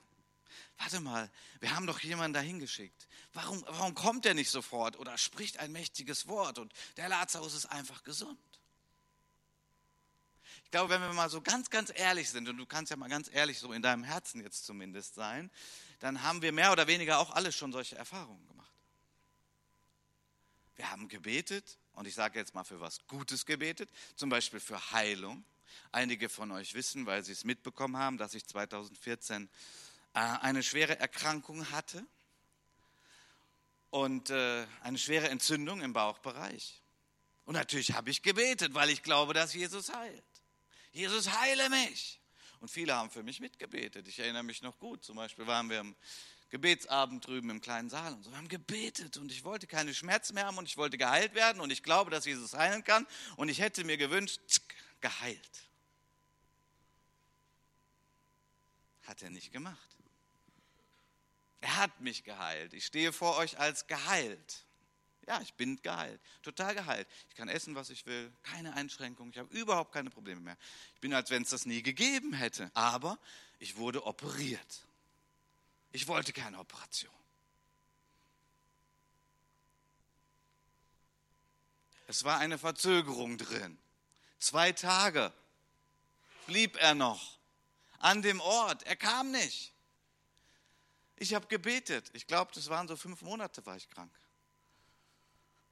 warte 0.78 1.00
mal, 1.00 1.30
wir 1.60 1.74
haben 1.74 1.86
doch 1.86 2.00
jemanden 2.00 2.34
dahin 2.34 2.58
geschickt. 2.58 3.08
Warum, 3.34 3.62
warum 3.66 3.94
kommt 3.94 4.26
er 4.26 4.34
nicht 4.34 4.50
sofort 4.50 4.98
oder 4.98 5.18
spricht 5.18 5.58
ein 5.58 5.72
mächtiges 5.72 6.28
Wort 6.28 6.58
und 6.58 6.72
der 6.96 7.08
Lazarus 7.08 7.54
ist 7.54 7.66
einfach 7.66 8.02
gesund? 8.04 8.38
Ich 10.64 10.70
glaube, 10.70 10.90
wenn 10.90 11.00
wir 11.00 11.12
mal 11.14 11.30
so 11.30 11.40
ganz, 11.40 11.70
ganz 11.70 11.90
ehrlich 11.94 12.28
sind, 12.28 12.48
und 12.48 12.58
du 12.58 12.66
kannst 12.66 12.90
ja 12.90 12.96
mal 12.96 13.08
ganz 13.08 13.30
ehrlich 13.32 13.58
so 13.58 13.72
in 13.72 13.80
deinem 13.80 14.04
Herzen 14.04 14.42
jetzt 14.42 14.66
zumindest 14.66 15.14
sein, 15.14 15.50
dann 16.00 16.22
haben 16.22 16.42
wir 16.42 16.52
mehr 16.52 16.72
oder 16.72 16.86
weniger 16.86 17.18
auch 17.18 17.30
alle 17.30 17.52
schon 17.52 17.72
solche 17.72 17.96
Erfahrungen 17.96 18.46
gemacht. 18.46 18.70
Wir 20.76 20.90
haben 20.90 21.08
gebetet, 21.08 21.78
und 21.98 22.06
ich 22.06 22.14
sage 22.14 22.38
jetzt 22.38 22.54
mal 22.54 22.62
für 22.62 22.80
was 22.80 23.04
Gutes 23.08 23.44
gebetet, 23.44 23.90
zum 24.14 24.28
Beispiel 24.30 24.60
für 24.60 24.92
Heilung. 24.92 25.44
Einige 25.90 26.28
von 26.28 26.52
euch 26.52 26.74
wissen, 26.74 27.06
weil 27.06 27.24
sie 27.24 27.32
es 27.32 27.42
mitbekommen 27.42 27.96
haben, 27.96 28.18
dass 28.18 28.34
ich 28.34 28.46
2014 28.46 29.48
äh, 30.14 30.18
eine 30.20 30.62
schwere 30.62 30.96
Erkrankung 31.00 31.72
hatte 31.72 32.06
und 33.90 34.30
äh, 34.30 34.64
eine 34.82 34.96
schwere 34.96 35.28
Entzündung 35.28 35.80
im 35.80 35.92
Bauchbereich. 35.92 36.80
Und 37.44 37.54
natürlich 37.54 37.92
habe 37.94 38.10
ich 38.10 38.22
gebetet, 38.22 38.74
weil 38.74 38.90
ich 38.90 39.02
glaube, 39.02 39.34
dass 39.34 39.52
Jesus 39.52 39.92
heilt. 39.92 40.24
Jesus, 40.92 41.32
heile 41.32 41.68
mich. 41.68 42.20
Und 42.60 42.70
viele 42.70 42.94
haben 42.94 43.10
für 43.10 43.24
mich 43.24 43.40
mitgebetet. 43.40 44.06
Ich 44.06 44.20
erinnere 44.20 44.44
mich 44.44 44.62
noch 44.62 44.78
gut. 44.78 45.04
Zum 45.04 45.16
Beispiel 45.16 45.48
waren 45.48 45.68
wir 45.68 45.80
im 45.80 45.96
Gebetsabend 46.50 47.26
drüben 47.26 47.50
im 47.50 47.60
kleinen 47.60 47.90
Saal 47.90 48.14
und 48.14 48.24
so. 48.24 48.30
Wir 48.30 48.38
haben 48.38 48.48
gebetet 48.48 49.16
und 49.18 49.30
ich 49.30 49.44
wollte 49.44 49.66
keine 49.66 49.92
Schmerzen 49.92 50.34
mehr 50.34 50.46
haben 50.46 50.56
und 50.56 50.66
ich 50.66 50.76
wollte 50.76 50.96
geheilt 50.96 51.34
werden 51.34 51.60
und 51.60 51.70
ich 51.70 51.82
glaube, 51.82 52.10
dass 52.10 52.24
Jesus 52.24 52.54
heilen 52.54 52.84
kann. 52.84 53.06
Und 53.36 53.48
ich 53.48 53.60
hätte 53.60 53.84
mir 53.84 53.98
gewünscht, 53.98 54.40
geheilt. 55.00 55.62
Hat 59.02 59.22
er 59.22 59.30
nicht 59.30 59.52
gemacht. 59.52 59.78
Er 61.60 61.76
hat 61.76 62.00
mich 62.00 62.24
geheilt. 62.24 62.72
Ich 62.72 62.86
stehe 62.86 63.12
vor 63.12 63.36
euch 63.36 63.58
als 63.58 63.86
geheilt. 63.86 64.64
Ja, 65.26 65.42
ich 65.42 65.52
bin 65.52 65.80
geheilt, 65.82 66.22
total 66.40 66.74
geheilt. 66.74 67.06
Ich 67.28 67.34
kann 67.34 67.50
essen, 67.50 67.74
was 67.74 67.90
ich 67.90 68.06
will, 68.06 68.32
keine 68.44 68.72
Einschränkungen, 68.72 69.30
ich 69.30 69.38
habe 69.38 69.54
überhaupt 69.54 69.92
keine 69.92 70.08
Probleme 70.08 70.40
mehr. 70.40 70.56
Ich 70.94 71.00
bin, 71.00 71.12
als 71.12 71.28
wenn 71.28 71.42
es 71.42 71.50
das 71.50 71.66
nie 71.66 71.82
gegeben 71.82 72.32
hätte. 72.32 72.70
Aber 72.72 73.18
ich 73.58 73.76
wurde 73.76 74.06
operiert. 74.06 74.87
Ich 75.92 76.06
wollte 76.06 76.32
keine 76.32 76.58
Operation. 76.58 77.12
Es 82.06 82.24
war 82.24 82.38
eine 82.38 82.58
Verzögerung 82.58 83.36
drin. 83.36 83.78
Zwei 84.38 84.72
Tage 84.72 85.32
blieb 86.46 86.76
er 86.76 86.94
noch 86.94 87.38
an 87.98 88.22
dem 88.22 88.40
Ort. 88.40 88.82
Er 88.84 88.96
kam 88.96 89.30
nicht. 89.30 89.74
Ich 91.16 91.34
habe 91.34 91.46
gebetet. 91.48 92.10
Ich 92.14 92.26
glaube, 92.26 92.52
das 92.54 92.68
waren 92.68 92.88
so 92.88 92.96
fünf 92.96 93.22
Monate, 93.22 93.64
war 93.66 93.76
ich 93.76 93.90
krank. 93.90 94.12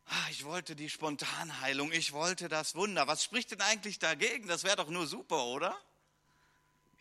Ah, 0.07 0.31
ich 0.31 0.45
wollte 0.45 0.77
die 0.77 0.91
Spontanheilung, 0.91 1.91
ich 1.91 2.13
wollte 2.13 2.49
das 2.49 2.75
Wunder. 2.75 3.07
Was 3.09 3.25
spricht 3.25 3.51
denn 3.51 3.61
eigentlich 3.61 3.99
dagegen? 3.99 4.47
Das 4.47 4.63
wäre 4.63 4.77
doch 4.77 4.89
nur 4.89 5.07
super, 5.07 5.45
oder? 5.47 5.77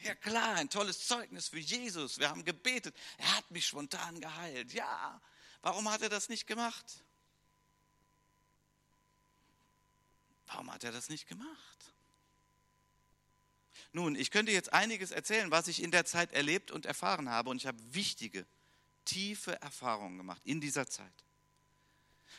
Ja 0.06 0.14
klar, 0.14 0.54
ein 0.54 0.70
tolles 0.70 1.08
Zeugnis 1.08 1.48
für 1.48 1.58
Jesus. 1.58 2.20
Wir 2.20 2.30
haben 2.30 2.46
gebetet. 2.46 2.96
Er 3.18 3.38
hat 3.38 3.50
mich 3.50 3.66
spontan 3.66 4.22
geheilt. 4.22 4.72
Ja, 4.72 5.20
warum 5.64 5.90
hat 5.90 6.04
er 6.04 6.10
das 6.10 6.30
nicht 6.30 6.46
gemacht? 6.46 6.86
Warum 10.46 10.72
hat 10.72 10.84
er 10.84 10.92
das 10.92 11.10
nicht 11.10 11.28
gemacht? 11.28 11.50
Nun, 13.94 14.16
ich 14.16 14.30
könnte 14.30 14.52
jetzt 14.52 14.74
einiges 14.74 15.10
erzählen, 15.10 15.50
was 15.50 15.68
ich 15.68 15.82
in 15.82 15.90
der 15.90 16.06
Zeit 16.06 16.34
erlebt 16.34 16.70
und 16.70 16.86
erfahren 16.86 17.30
habe. 17.30 17.50
Und 17.50 17.58
ich 17.58 17.66
habe 17.66 17.80
wichtige, 17.96 18.46
tiefe 19.06 19.60
Erfahrungen 19.60 20.20
gemacht 20.20 20.44
in 20.46 20.62
dieser 20.62 20.86
Zeit. 20.86 21.26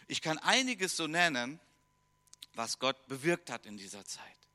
Ich 0.07 0.23
kann 0.23 0.39
einiges 0.39 0.97
so 0.97 1.09
nennen, 1.09 1.59
was 2.55 2.79
Gott 2.79 3.09
bewirkt 3.09 3.51
hat 3.51 3.67
in 3.67 3.77
dieser 3.77 4.05
Zeit. 4.05 4.46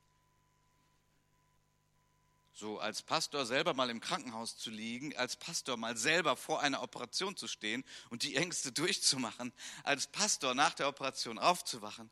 So 2.61 2.77
als 2.77 3.01
Pastor 3.01 3.47
selber 3.47 3.73
mal 3.73 3.89
im 3.89 3.99
Krankenhaus 3.99 4.55
zu 4.55 4.69
liegen, 4.69 5.17
als 5.17 5.35
Pastor 5.35 5.77
mal 5.77 5.97
selber 5.97 6.37
vor 6.37 6.61
einer 6.61 6.83
Operation 6.83 7.35
zu 7.35 7.47
stehen 7.47 7.83
und 8.11 8.21
die 8.21 8.35
Ängste 8.35 8.71
durchzumachen, 8.71 9.51
als 9.83 10.05
Pastor 10.05 10.53
nach 10.53 10.75
der 10.75 10.87
Operation 10.87 11.39
aufzuwachen, 11.39 12.11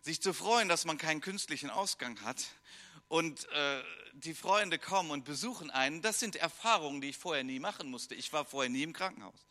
sich 0.00 0.22
zu 0.22 0.32
freuen, 0.32 0.70
dass 0.70 0.86
man 0.86 0.96
keinen 0.96 1.20
künstlichen 1.20 1.68
Ausgang 1.68 2.18
hat 2.22 2.46
und 3.08 3.46
äh, 3.50 3.82
die 4.14 4.32
Freunde 4.32 4.78
kommen 4.78 5.10
und 5.10 5.26
besuchen 5.26 5.70
einen, 5.70 6.00
das 6.00 6.18
sind 6.18 6.34
Erfahrungen, 6.34 7.02
die 7.02 7.10
ich 7.10 7.18
vorher 7.18 7.44
nie 7.44 7.60
machen 7.60 7.90
musste. 7.90 8.14
Ich 8.14 8.32
war 8.32 8.46
vorher 8.46 8.70
nie 8.70 8.84
im 8.84 8.94
Krankenhaus. 8.94 9.44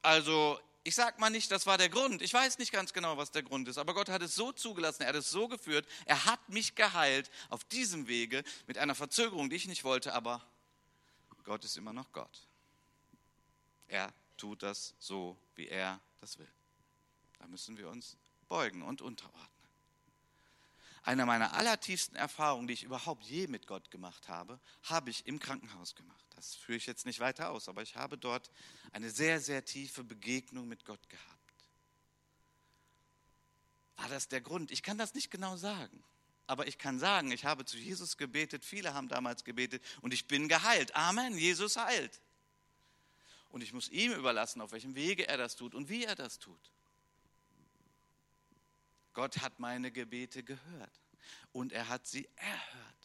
Also 0.00 0.58
ich 0.84 0.94
sage 0.94 1.20
mal 1.20 1.30
nicht, 1.30 1.50
das 1.50 1.66
war 1.66 1.78
der 1.78 1.88
Grund. 1.88 2.22
Ich 2.22 2.34
weiß 2.34 2.58
nicht 2.58 2.72
ganz 2.72 2.92
genau, 2.92 3.16
was 3.16 3.30
der 3.30 3.42
Grund 3.42 3.68
ist, 3.68 3.78
aber 3.78 3.94
Gott 3.94 4.08
hat 4.08 4.22
es 4.22 4.34
so 4.34 4.52
zugelassen, 4.52 5.02
er 5.02 5.10
hat 5.10 5.16
es 5.16 5.30
so 5.30 5.48
geführt, 5.48 5.86
er 6.06 6.24
hat 6.24 6.48
mich 6.48 6.74
geheilt 6.74 7.30
auf 7.50 7.64
diesem 7.64 8.08
Wege 8.08 8.42
mit 8.66 8.78
einer 8.78 8.94
Verzögerung, 8.94 9.48
die 9.48 9.56
ich 9.56 9.68
nicht 9.68 9.84
wollte, 9.84 10.12
aber 10.12 10.44
Gott 11.44 11.64
ist 11.64 11.76
immer 11.76 11.92
noch 11.92 12.10
Gott. 12.12 12.46
Er 13.88 14.12
tut 14.36 14.62
das 14.62 14.94
so, 14.98 15.36
wie 15.54 15.68
er 15.68 16.00
das 16.20 16.38
will. 16.38 16.50
Da 17.38 17.46
müssen 17.46 17.76
wir 17.76 17.88
uns 17.88 18.16
beugen 18.48 18.82
und 18.82 19.02
unterordnen. 19.02 19.48
Eine 21.04 21.26
meiner 21.26 21.54
allertiefsten 21.54 22.16
Erfahrungen, 22.16 22.68
die 22.68 22.74
ich 22.74 22.84
überhaupt 22.84 23.24
je 23.24 23.48
mit 23.48 23.66
Gott 23.66 23.90
gemacht 23.90 24.28
habe, 24.28 24.60
habe 24.84 25.10
ich 25.10 25.26
im 25.26 25.40
Krankenhaus 25.40 25.94
gemacht. 25.94 26.21
Das 26.42 26.56
führe 26.56 26.76
ich 26.76 26.86
jetzt 26.86 27.06
nicht 27.06 27.20
weiter 27.20 27.50
aus, 27.50 27.68
aber 27.68 27.82
ich 27.82 27.94
habe 27.94 28.18
dort 28.18 28.50
eine 28.90 29.10
sehr, 29.10 29.40
sehr 29.40 29.64
tiefe 29.64 30.02
Begegnung 30.02 30.66
mit 30.66 30.84
Gott 30.84 31.08
gehabt. 31.08 31.54
War 33.94 34.08
das 34.08 34.26
der 34.26 34.40
Grund? 34.40 34.72
Ich 34.72 34.82
kann 34.82 34.98
das 34.98 35.14
nicht 35.14 35.30
genau 35.30 35.56
sagen. 35.56 36.02
Aber 36.48 36.66
ich 36.66 36.78
kann 36.78 36.98
sagen, 36.98 37.30
ich 37.30 37.44
habe 37.44 37.64
zu 37.64 37.76
Jesus 37.76 38.16
gebetet, 38.16 38.64
viele 38.64 38.92
haben 38.92 39.06
damals 39.06 39.44
gebetet 39.44 39.84
und 40.00 40.12
ich 40.12 40.26
bin 40.26 40.48
geheilt. 40.48 40.96
Amen, 40.96 41.38
Jesus 41.38 41.76
heilt. 41.76 42.20
Und 43.50 43.62
ich 43.62 43.72
muss 43.72 43.88
ihm 43.88 44.10
überlassen, 44.12 44.60
auf 44.60 44.72
welchem 44.72 44.96
Wege 44.96 45.28
er 45.28 45.36
das 45.36 45.54
tut 45.54 45.76
und 45.76 45.88
wie 45.88 46.04
er 46.04 46.16
das 46.16 46.40
tut. 46.40 46.72
Gott 49.12 49.38
hat 49.42 49.60
meine 49.60 49.92
Gebete 49.92 50.42
gehört 50.42 51.00
und 51.52 51.72
er 51.72 51.88
hat 51.88 52.08
sie 52.08 52.28
erhört. 52.34 53.01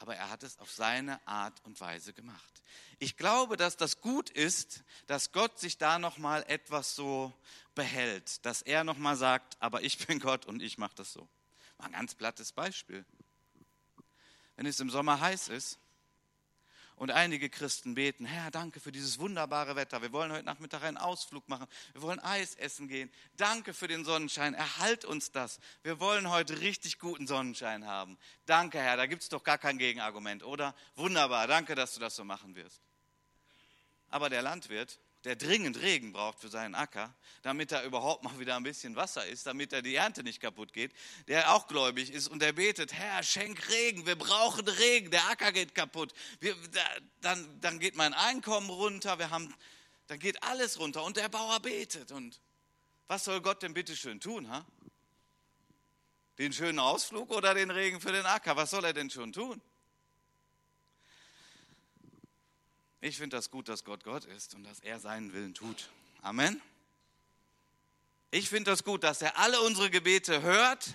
Aber 0.00 0.16
er 0.16 0.30
hat 0.30 0.42
es 0.42 0.58
auf 0.58 0.72
seine 0.72 1.24
Art 1.28 1.62
und 1.64 1.78
Weise 1.80 2.14
gemacht. 2.14 2.62
Ich 2.98 3.18
glaube, 3.18 3.58
dass 3.58 3.76
das 3.76 4.00
gut 4.00 4.30
ist, 4.30 4.82
dass 5.06 5.30
Gott 5.30 5.58
sich 5.58 5.76
da 5.76 5.98
noch 5.98 6.16
mal 6.16 6.42
etwas 6.48 6.94
so 6.94 7.32
behält, 7.74 8.44
dass 8.46 8.62
er 8.62 8.82
noch 8.82 8.96
mal 8.96 9.14
sagt, 9.14 9.60
aber 9.60 9.82
ich 9.82 10.06
bin 10.06 10.18
Gott 10.18 10.46
und 10.46 10.62
ich 10.62 10.78
mache 10.78 10.94
das 10.96 11.12
so. 11.12 11.28
Mal 11.76 11.86
ein 11.86 11.92
ganz 11.92 12.14
plattes 12.14 12.50
Beispiel. 12.52 13.04
Wenn 14.56 14.64
es 14.64 14.80
im 14.80 14.88
Sommer 14.88 15.20
heiß 15.20 15.48
ist, 15.48 15.78
und 17.00 17.10
einige 17.10 17.48
Christen 17.48 17.94
beten, 17.94 18.26
Herr, 18.26 18.50
danke 18.50 18.78
für 18.78 18.92
dieses 18.92 19.18
wunderbare 19.18 19.74
Wetter. 19.74 20.02
Wir 20.02 20.12
wollen 20.12 20.32
heute 20.32 20.44
Nachmittag 20.44 20.82
einen 20.82 20.98
Ausflug 20.98 21.48
machen. 21.48 21.66
Wir 21.94 22.02
wollen 22.02 22.18
Eis 22.18 22.54
essen 22.56 22.88
gehen. 22.88 23.10
Danke 23.38 23.72
für 23.72 23.88
den 23.88 24.04
Sonnenschein. 24.04 24.52
Erhalt 24.52 25.06
uns 25.06 25.32
das. 25.32 25.60
Wir 25.82 25.98
wollen 25.98 26.28
heute 26.28 26.60
richtig 26.60 26.98
guten 26.98 27.26
Sonnenschein 27.26 27.86
haben. 27.86 28.18
Danke, 28.44 28.78
Herr. 28.78 28.98
Da 28.98 29.06
gibt 29.06 29.22
es 29.22 29.30
doch 29.30 29.42
gar 29.44 29.56
kein 29.56 29.78
Gegenargument, 29.78 30.42
oder? 30.42 30.74
Wunderbar. 30.94 31.46
Danke, 31.46 31.74
dass 31.74 31.94
du 31.94 32.00
das 32.00 32.14
so 32.16 32.22
machen 32.22 32.54
wirst. 32.54 32.82
Aber 34.10 34.28
der 34.28 34.42
Landwirt 34.42 35.00
der 35.24 35.36
dringend 35.36 35.80
Regen 35.82 36.12
braucht 36.12 36.40
für 36.40 36.48
seinen 36.48 36.74
Acker, 36.74 37.14
damit 37.42 37.72
da 37.72 37.84
überhaupt 37.84 38.24
mal 38.24 38.38
wieder 38.38 38.56
ein 38.56 38.62
bisschen 38.62 38.96
Wasser 38.96 39.26
ist, 39.26 39.46
damit 39.46 39.72
er 39.72 39.82
die 39.82 39.94
Ernte 39.94 40.22
nicht 40.22 40.40
kaputt 40.40 40.72
geht, 40.72 40.92
der 41.28 41.54
auch 41.54 41.66
gläubig 41.66 42.10
ist 42.10 42.28
und 42.28 42.40
der 42.40 42.52
betet, 42.52 42.92
Herr, 42.92 43.22
schenk 43.22 43.68
Regen, 43.68 44.06
wir 44.06 44.16
brauchen 44.16 44.66
Regen, 44.66 45.10
der 45.10 45.28
Acker 45.28 45.52
geht 45.52 45.74
kaputt, 45.74 46.14
wir, 46.40 46.54
da, 46.72 46.80
dann, 47.20 47.60
dann 47.60 47.78
geht 47.78 47.96
mein 47.96 48.14
Einkommen 48.14 48.70
runter, 48.70 49.18
wir 49.18 49.30
haben, 49.30 49.54
dann 50.06 50.18
geht 50.18 50.42
alles 50.42 50.78
runter 50.78 51.04
und 51.04 51.16
der 51.16 51.28
Bauer 51.28 51.60
betet 51.60 52.12
und 52.12 52.40
was 53.06 53.24
soll 53.24 53.40
Gott 53.40 53.62
denn 53.62 53.74
bitte 53.74 53.96
schön 53.96 54.20
tun? 54.20 54.48
Ha? 54.48 54.64
Den 56.38 56.52
schönen 56.52 56.78
Ausflug 56.78 57.30
oder 57.30 57.52
den 57.54 57.70
Regen 57.70 58.00
für 58.00 58.12
den 58.12 58.24
Acker, 58.24 58.56
was 58.56 58.70
soll 58.70 58.84
er 58.84 58.94
denn 58.94 59.10
schon 59.10 59.32
tun? 59.32 59.60
Ich 63.02 63.16
finde 63.16 63.36
das 63.36 63.50
gut, 63.50 63.68
dass 63.68 63.84
Gott 63.84 64.04
Gott 64.04 64.26
ist 64.26 64.54
und 64.54 64.64
dass 64.64 64.80
er 64.80 65.00
seinen 65.00 65.32
Willen 65.32 65.54
tut. 65.54 65.88
Amen. 66.20 66.60
Ich 68.30 68.48
finde 68.48 68.70
das 68.70 68.84
gut, 68.84 69.02
dass 69.04 69.22
er 69.22 69.38
alle 69.38 69.60
unsere 69.62 69.90
Gebete 69.90 70.42
hört, 70.42 70.94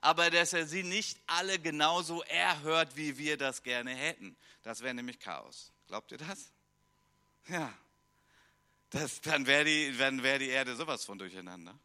aber 0.00 0.30
dass 0.30 0.52
er 0.52 0.66
sie 0.66 0.82
nicht 0.82 1.18
alle 1.26 1.58
genauso 1.58 2.22
erhört, 2.24 2.96
wie 2.96 3.16
wir 3.16 3.36
das 3.36 3.62
gerne 3.62 3.94
hätten. 3.94 4.36
Das 4.62 4.80
wäre 4.80 4.92
nämlich 4.92 5.20
Chaos. 5.20 5.72
Glaubt 5.86 6.10
ihr 6.10 6.18
das? 6.18 6.50
Ja. 7.48 7.72
Das, 8.90 9.20
dann 9.20 9.46
wäre 9.46 9.64
die, 9.64 9.98
wär 9.98 10.38
die 10.38 10.48
Erde 10.48 10.74
sowas 10.74 11.04
von 11.04 11.18
durcheinander. 11.18 11.78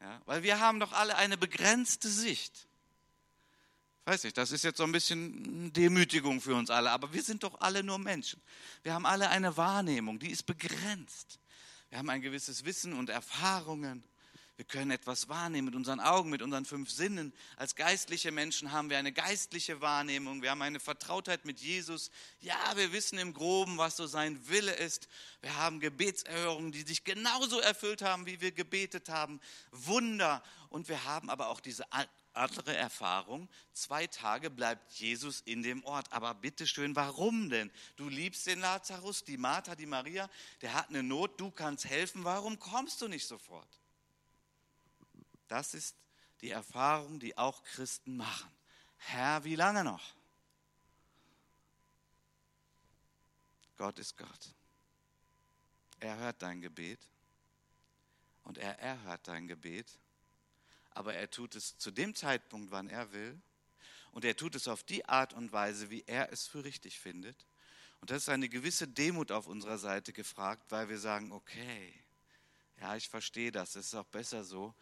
Ja, 0.00 0.22
weil 0.26 0.42
wir 0.42 0.60
haben 0.60 0.80
doch 0.80 0.92
alle 0.92 1.16
eine 1.16 1.36
begrenzte 1.36 2.08
Sicht. 2.08 2.68
Weiß 4.04 4.24
nicht, 4.24 4.38
das 4.38 4.50
ist 4.50 4.64
jetzt 4.64 4.78
so 4.78 4.84
ein 4.84 4.92
bisschen 4.92 5.72
Demütigung 5.72 6.40
für 6.40 6.54
uns 6.54 6.70
alle, 6.70 6.90
aber 6.90 7.12
wir 7.12 7.22
sind 7.22 7.42
doch 7.42 7.60
alle 7.60 7.82
nur 7.82 7.98
Menschen. 7.98 8.40
Wir 8.82 8.94
haben 8.94 9.06
alle 9.06 9.28
eine 9.28 9.56
Wahrnehmung, 9.56 10.18
die 10.18 10.30
ist 10.30 10.46
begrenzt. 10.46 11.38
Wir 11.90 11.98
haben 11.98 12.08
ein 12.08 12.22
gewisses 12.22 12.64
Wissen 12.64 12.92
und 12.92 13.10
Erfahrungen. 13.10 14.04
Wir 14.60 14.66
können 14.66 14.90
etwas 14.90 15.30
wahrnehmen 15.30 15.64
mit 15.64 15.74
unseren 15.74 16.00
Augen, 16.00 16.28
mit 16.28 16.42
unseren 16.42 16.66
fünf 16.66 16.90
Sinnen. 16.90 17.32
Als 17.56 17.76
geistliche 17.76 18.30
Menschen 18.30 18.72
haben 18.72 18.90
wir 18.90 18.98
eine 18.98 19.10
geistliche 19.10 19.80
Wahrnehmung. 19.80 20.42
Wir 20.42 20.50
haben 20.50 20.60
eine 20.60 20.80
Vertrautheit 20.80 21.46
mit 21.46 21.60
Jesus. 21.60 22.10
Ja, 22.40 22.76
wir 22.76 22.92
wissen 22.92 23.18
im 23.18 23.32
Groben, 23.32 23.78
was 23.78 23.96
so 23.96 24.06
sein 24.06 24.38
Wille 24.48 24.74
ist. 24.74 25.08
Wir 25.40 25.56
haben 25.56 25.80
Gebetserhörungen, 25.80 26.72
die 26.72 26.82
sich 26.82 27.04
genauso 27.04 27.58
erfüllt 27.58 28.02
haben, 28.02 28.26
wie 28.26 28.42
wir 28.42 28.52
gebetet 28.52 29.08
haben. 29.08 29.40
Wunder. 29.72 30.42
Und 30.68 30.90
wir 30.90 31.04
haben 31.04 31.30
aber 31.30 31.48
auch 31.48 31.60
diese 31.60 31.90
andere 32.32 32.76
Erfahrung. 32.76 33.48
Zwei 33.72 34.06
Tage 34.06 34.50
bleibt 34.50 34.92
Jesus 34.92 35.40
in 35.42 35.62
dem 35.62 35.84
Ort. 35.84 36.12
Aber 36.12 36.34
bitteschön, 36.34 36.94
warum 36.96 37.48
denn? 37.50 37.70
Du 37.96 38.08
liebst 38.08 38.46
den 38.46 38.60
Lazarus, 38.60 39.24
die 39.24 39.36
Martha, 39.36 39.74
die 39.74 39.86
Maria, 39.86 40.28
der 40.60 40.74
hat 40.74 40.88
eine 40.88 41.02
Not, 41.02 41.40
du 41.40 41.50
kannst 41.50 41.84
helfen. 41.84 42.24
Warum 42.24 42.58
kommst 42.58 43.00
du 43.00 43.08
nicht 43.08 43.26
sofort? 43.26 43.80
Das 45.48 45.74
ist 45.74 45.96
die 46.40 46.50
Erfahrung, 46.50 47.18
die 47.18 47.36
auch 47.36 47.62
Christen 47.64 48.16
machen. 48.16 48.50
Herr, 48.96 49.44
wie 49.44 49.56
lange 49.56 49.84
noch? 49.84 50.14
Gott 53.76 53.98
ist 53.98 54.16
Gott. 54.16 54.54
Er 56.00 56.16
hört 56.18 56.42
dein 56.42 56.60
Gebet 56.60 57.00
und 58.44 58.58
er 58.58 58.78
erhört 58.78 59.26
dein 59.26 59.48
Gebet, 59.48 59.98
aber 60.90 61.14
er 61.14 61.30
tut 61.30 61.54
es 61.54 61.78
zu 61.78 61.90
dem 61.90 62.14
Zeitpunkt, 62.14 62.70
wann 62.70 62.88
er 62.88 63.12
will 63.12 63.40
und 64.12 64.24
er 64.24 64.36
tut 64.36 64.54
es 64.54 64.68
auf 64.68 64.82
die 64.82 65.04
Art 65.06 65.32
und 65.32 65.52
Weise, 65.52 65.90
wie 65.90 66.04
er 66.06 66.32
es 66.32 66.46
für 66.46 66.64
richtig 66.64 66.98
findet. 66.98 67.46
Und 68.00 68.10
das 68.10 68.22
ist 68.22 68.28
eine 68.28 68.48
gewisse 68.48 68.88
Demut 68.88 69.30
auf 69.30 69.46
unserer 69.46 69.78
Seite 69.78 70.12
gefragt, 70.12 70.64
weil 70.70 70.88
wir 70.88 70.98
sagen, 70.98 71.32
okay, 71.32 71.94
ja, 72.80 72.96
ich 72.96 73.08
verstehe 73.08 73.52
das, 73.52 73.76
es 73.76 73.88
ist 73.88 73.94
auch 73.94 74.06
besser 74.06 74.42
so. 74.42 74.74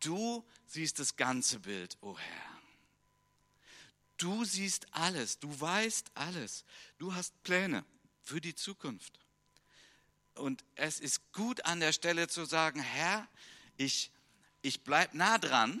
Du 0.00 0.44
siehst 0.66 0.98
das 0.98 1.14
ganze 1.16 1.60
Bild, 1.60 1.96
o 2.00 2.10
oh 2.10 2.18
Herr. 2.18 2.54
Du 4.16 4.44
siehst 4.44 4.92
alles, 4.92 5.38
du 5.38 5.60
weißt 5.60 6.10
alles. 6.14 6.64
Du 6.98 7.14
hast 7.14 7.40
Pläne 7.42 7.84
für 8.22 8.40
die 8.40 8.54
Zukunft. 8.54 9.20
Und 10.34 10.64
es 10.74 10.98
ist 10.98 11.32
gut 11.32 11.64
an 11.64 11.80
der 11.80 11.92
Stelle 11.92 12.26
zu 12.28 12.44
sagen, 12.44 12.80
Herr, 12.80 13.28
ich, 13.76 14.10
ich 14.64 14.82
bleibe 14.82 15.16
nah 15.16 15.36
dran. 15.38 15.80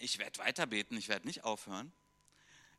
Ich 0.00 0.18
werde 0.18 0.38
weiter 0.40 0.66
beten, 0.66 0.96
ich 0.96 1.08
werde 1.08 1.26
nicht 1.26 1.44
aufhören. 1.44 1.92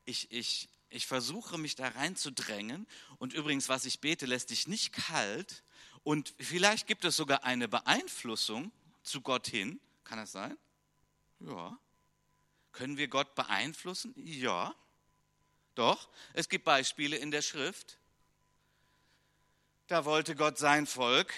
Ich, 0.04 0.30
ich, 0.30 0.68
ich 0.90 1.06
versuche 1.06 1.56
mich 1.56 1.74
da 1.74 1.88
reinzudrängen. 1.88 2.86
Und 3.18 3.32
übrigens, 3.32 3.68
was 3.68 3.86
ich 3.86 4.00
bete, 4.00 4.26
lässt 4.26 4.50
dich 4.50 4.68
nicht 4.68 4.92
kalt, 4.92 5.62
und 6.04 6.34
vielleicht 6.38 6.86
gibt 6.86 7.04
es 7.04 7.16
sogar 7.16 7.44
eine 7.44 7.68
Beeinflussung 7.68 8.72
zu 9.02 9.20
Gott 9.20 9.46
hin. 9.46 9.80
Kann 10.04 10.18
das 10.18 10.32
sein? 10.32 10.56
Ja. 11.40 11.78
Können 12.72 12.96
wir 12.96 13.08
Gott 13.08 13.34
beeinflussen? 13.34 14.14
Ja. 14.16 14.74
Doch, 15.74 16.08
es 16.32 16.48
gibt 16.48 16.64
Beispiele 16.64 17.16
in 17.16 17.30
der 17.30 17.42
Schrift. 17.42 17.98
Da 19.86 20.04
wollte 20.04 20.34
Gott 20.34 20.58
sein 20.58 20.86
Volk, 20.86 21.34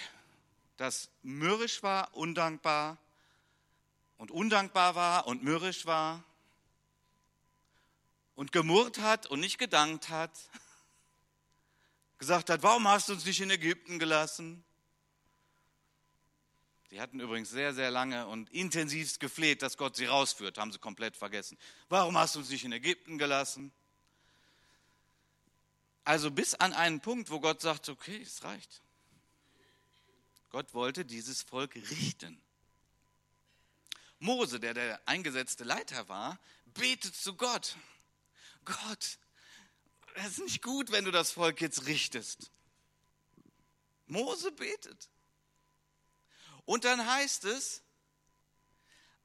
das 0.77 1.09
mürrisch 1.21 1.83
war, 1.83 2.13
undankbar 2.15 2.97
und 4.21 4.29
undankbar 4.29 4.93
war 4.93 5.25
und 5.25 5.43
mürrisch 5.43 5.87
war 5.87 6.23
und 8.35 8.51
gemurrt 8.51 8.99
hat 8.99 9.25
und 9.25 9.39
nicht 9.39 9.57
gedankt 9.57 10.09
hat 10.09 10.31
gesagt 12.19 12.51
hat, 12.51 12.61
warum 12.61 12.87
hast 12.87 13.09
du 13.09 13.13
uns 13.13 13.25
nicht 13.25 13.41
in 13.41 13.49
Ägypten 13.49 13.97
gelassen? 13.97 14.63
Die 16.91 17.01
hatten 17.01 17.19
übrigens 17.19 17.49
sehr, 17.49 17.73
sehr 17.73 17.89
lange 17.89 18.27
und 18.27 18.51
intensivst 18.51 19.19
gefleht, 19.19 19.63
dass 19.63 19.75
Gott 19.75 19.95
sie 19.95 20.05
rausführt, 20.05 20.59
haben 20.59 20.71
sie 20.71 20.77
komplett 20.77 21.17
vergessen. 21.17 21.57
Warum 21.89 22.15
hast 22.15 22.35
du 22.35 22.39
uns 22.39 22.51
nicht 22.51 22.63
in 22.63 22.73
Ägypten 22.73 23.17
gelassen? 23.17 23.71
Also 26.03 26.29
bis 26.29 26.53
an 26.53 26.73
einen 26.73 27.01
Punkt, 27.01 27.31
wo 27.31 27.39
Gott 27.39 27.61
sagt, 27.61 27.89
okay, 27.89 28.21
es 28.21 28.43
reicht. 28.43 28.83
Gott 30.51 30.75
wollte 30.75 31.05
dieses 31.05 31.41
Volk 31.41 31.73
richten. 31.73 32.39
Mose, 34.21 34.59
der 34.59 34.75
der 34.75 35.01
eingesetzte 35.07 35.63
Leiter 35.63 36.07
war, 36.07 36.39
betet 36.65 37.15
zu 37.15 37.35
Gott. 37.35 37.75
Gott, 38.65 39.17
es 40.13 40.37
ist 40.37 40.39
nicht 40.39 40.61
gut, 40.61 40.91
wenn 40.91 41.05
du 41.05 41.11
das 41.11 41.31
Volk 41.31 41.59
jetzt 41.59 41.87
richtest. 41.87 42.51
Mose 44.05 44.51
betet. 44.51 45.09
Und 46.65 46.85
dann 46.85 47.03
heißt 47.03 47.45
es, 47.45 47.81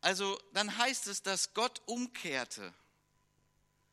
also 0.00 0.40
dann 0.54 0.78
heißt 0.78 1.08
es, 1.08 1.22
dass 1.22 1.52
Gott 1.52 1.82
umkehrte. 1.84 2.72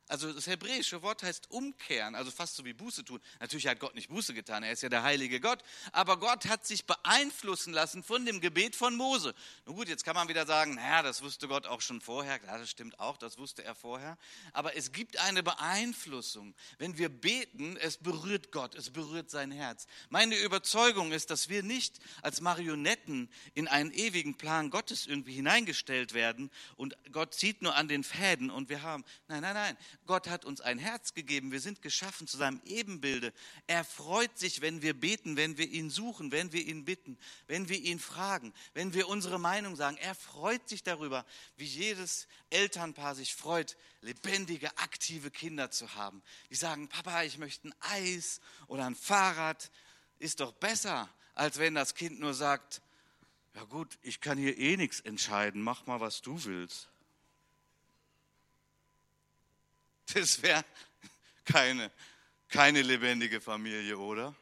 Also 0.09 0.31
das 0.33 0.47
hebräische 0.47 1.01
Wort 1.01 1.23
heißt 1.23 1.49
umkehren, 1.49 2.13
also 2.13 2.29
fast 2.29 2.55
so 2.55 2.65
wie 2.65 2.73
Buße 2.73 3.05
tun. 3.05 3.21
Natürlich 3.39 3.67
hat 3.67 3.79
Gott 3.79 3.95
nicht 3.95 4.09
Buße 4.09 4.33
getan, 4.33 4.61
er 4.61 4.73
ist 4.73 4.83
ja 4.83 4.89
der 4.89 5.03
heilige 5.03 5.39
Gott. 5.39 5.63
Aber 5.93 6.17
Gott 6.19 6.45
hat 6.45 6.65
sich 6.65 6.85
beeinflussen 6.85 7.73
lassen 7.73 8.03
von 8.03 8.25
dem 8.25 8.41
Gebet 8.41 8.75
von 8.75 8.95
Mose. 8.95 9.33
Nun 9.65 9.77
gut, 9.77 9.87
jetzt 9.87 10.03
kann 10.03 10.15
man 10.15 10.27
wieder 10.27 10.45
sagen, 10.45 10.75
naja, 10.75 11.03
das 11.03 11.21
wusste 11.21 11.47
Gott 11.47 11.65
auch 11.65 11.79
schon 11.79 12.01
vorher. 12.01 12.37
Klar, 12.39 12.59
das 12.59 12.69
stimmt 12.69 12.99
auch, 12.99 13.17
das 13.17 13.37
wusste 13.37 13.63
er 13.63 13.75
vorher. 13.75 14.17
Aber 14.51 14.75
es 14.75 14.91
gibt 14.91 15.17
eine 15.19 15.41
Beeinflussung. 15.41 16.53
Wenn 16.77 16.97
wir 16.97 17.07
beten, 17.07 17.77
es 17.77 17.97
berührt 17.97 18.51
Gott, 18.51 18.75
es 18.75 18.89
berührt 18.89 19.29
sein 19.29 19.51
Herz. 19.51 19.87
Meine 20.09 20.37
Überzeugung 20.37 21.13
ist, 21.13 21.29
dass 21.29 21.47
wir 21.47 21.63
nicht 21.63 21.99
als 22.21 22.41
Marionetten 22.41 23.29
in 23.53 23.69
einen 23.69 23.91
ewigen 23.91 24.37
Plan 24.37 24.69
Gottes 24.69 25.07
irgendwie 25.07 25.33
hineingestellt 25.33 26.13
werden 26.13 26.51
und 26.75 26.97
Gott 27.11 27.33
zieht 27.33 27.61
nur 27.61 27.75
an 27.75 27.87
den 27.87 28.03
Fäden 28.03 28.49
und 28.49 28.69
wir 28.69 28.81
haben, 28.81 29.05
nein, 29.27 29.41
nein, 29.41 29.53
nein, 29.53 29.77
Gott 30.05 30.29
hat 30.29 30.45
uns 30.45 30.61
ein 30.61 30.77
Herz 30.77 31.13
gegeben. 31.13 31.51
Wir 31.51 31.59
sind 31.59 31.81
geschaffen 31.81 32.27
zu 32.27 32.37
seinem 32.37 32.61
Ebenbilde. 32.65 33.33
Er 33.67 33.83
freut 33.83 34.37
sich, 34.37 34.61
wenn 34.61 34.81
wir 34.81 34.93
beten, 34.93 35.37
wenn 35.37 35.57
wir 35.57 35.67
ihn 35.67 35.89
suchen, 35.89 36.31
wenn 36.31 36.51
wir 36.51 36.65
ihn 36.65 36.85
bitten, 36.85 37.17
wenn 37.47 37.69
wir 37.69 37.79
ihn 37.79 37.99
fragen, 37.99 38.53
wenn 38.73 38.93
wir 38.93 39.07
unsere 39.07 39.39
Meinung 39.39 39.75
sagen. 39.75 39.97
Er 39.97 40.15
freut 40.15 40.67
sich 40.67 40.83
darüber, 40.83 41.25
wie 41.57 41.65
jedes 41.65 42.27
Elternpaar 42.49 43.15
sich 43.15 43.33
freut, 43.33 43.77
lebendige, 44.01 44.77
aktive 44.77 45.31
Kinder 45.31 45.71
zu 45.71 45.95
haben. 45.95 46.21
Die 46.49 46.55
sagen, 46.55 46.87
Papa, 46.89 47.23
ich 47.23 47.37
möchte 47.37 47.69
ein 47.69 47.75
Eis 47.79 48.41
oder 48.67 48.85
ein 48.85 48.95
Fahrrad. 48.95 49.71
Ist 50.19 50.39
doch 50.39 50.53
besser, 50.53 51.09
als 51.33 51.57
wenn 51.57 51.75
das 51.75 51.95
Kind 51.95 52.19
nur 52.19 52.33
sagt, 52.33 52.81
ja 53.55 53.63
gut, 53.65 53.99
ich 54.01 54.19
kann 54.19 54.37
hier 54.37 54.57
eh 54.57 54.77
nichts 54.77 54.99
entscheiden, 54.99 55.61
mach 55.61 55.85
mal, 55.85 55.99
was 55.99 56.21
du 56.21 56.43
willst. 56.45 56.89
Das 60.13 60.41
wäre 60.41 60.65
keine, 61.45 61.91
keine 62.49 62.81
lebendige 62.81 63.41
Familie, 63.41 63.97
oder? 63.97 64.35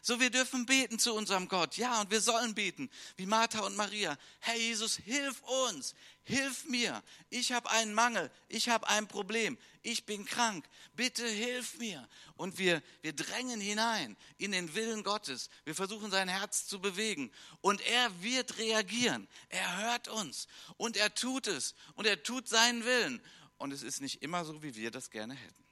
So, 0.00 0.20
wir 0.20 0.30
dürfen 0.30 0.66
beten 0.66 0.98
zu 0.98 1.14
unserem 1.14 1.48
Gott. 1.48 1.76
Ja, 1.76 2.00
und 2.00 2.10
wir 2.10 2.20
sollen 2.20 2.54
beten, 2.54 2.90
wie 3.16 3.26
Martha 3.26 3.60
und 3.60 3.76
Maria. 3.76 4.16
Herr 4.40 4.56
Jesus, 4.56 4.96
hilf 4.96 5.40
uns, 5.68 5.94
hilf 6.24 6.64
mir. 6.64 7.02
Ich 7.30 7.52
habe 7.52 7.70
einen 7.70 7.94
Mangel, 7.94 8.30
ich 8.48 8.68
habe 8.68 8.88
ein 8.88 9.08
Problem, 9.08 9.58
ich 9.82 10.04
bin 10.04 10.24
krank. 10.24 10.64
Bitte 10.94 11.26
hilf 11.26 11.78
mir. 11.78 12.08
Und 12.36 12.58
wir, 12.58 12.82
wir 13.02 13.12
drängen 13.12 13.60
hinein 13.60 14.16
in 14.38 14.52
den 14.52 14.74
Willen 14.74 15.02
Gottes. 15.02 15.50
Wir 15.64 15.74
versuchen 15.74 16.10
sein 16.10 16.28
Herz 16.28 16.66
zu 16.66 16.80
bewegen. 16.80 17.32
Und 17.60 17.80
er 17.82 18.22
wird 18.22 18.58
reagieren. 18.58 19.28
Er 19.48 19.78
hört 19.78 20.08
uns 20.08 20.48
und 20.76 20.96
er 20.96 21.14
tut 21.14 21.46
es 21.46 21.74
und 21.94 22.06
er 22.06 22.22
tut 22.22 22.48
seinen 22.48 22.84
Willen 22.84 23.22
und 23.58 23.72
es 23.72 23.82
ist 23.82 24.00
nicht 24.00 24.22
immer 24.22 24.44
so, 24.44 24.62
wie 24.62 24.74
wir 24.74 24.90
das 24.90 25.10
gerne 25.10 25.34
hätten. 25.34 25.64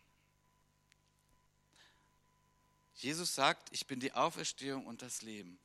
Jesus 2.94 3.34
sagt, 3.34 3.68
ich 3.72 3.86
bin 3.86 3.98
die 3.98 4.12
Auferstehung 4.12 4.86
und 4.86 5.02
das 5.02 5.22
Leben. 5.22 5.58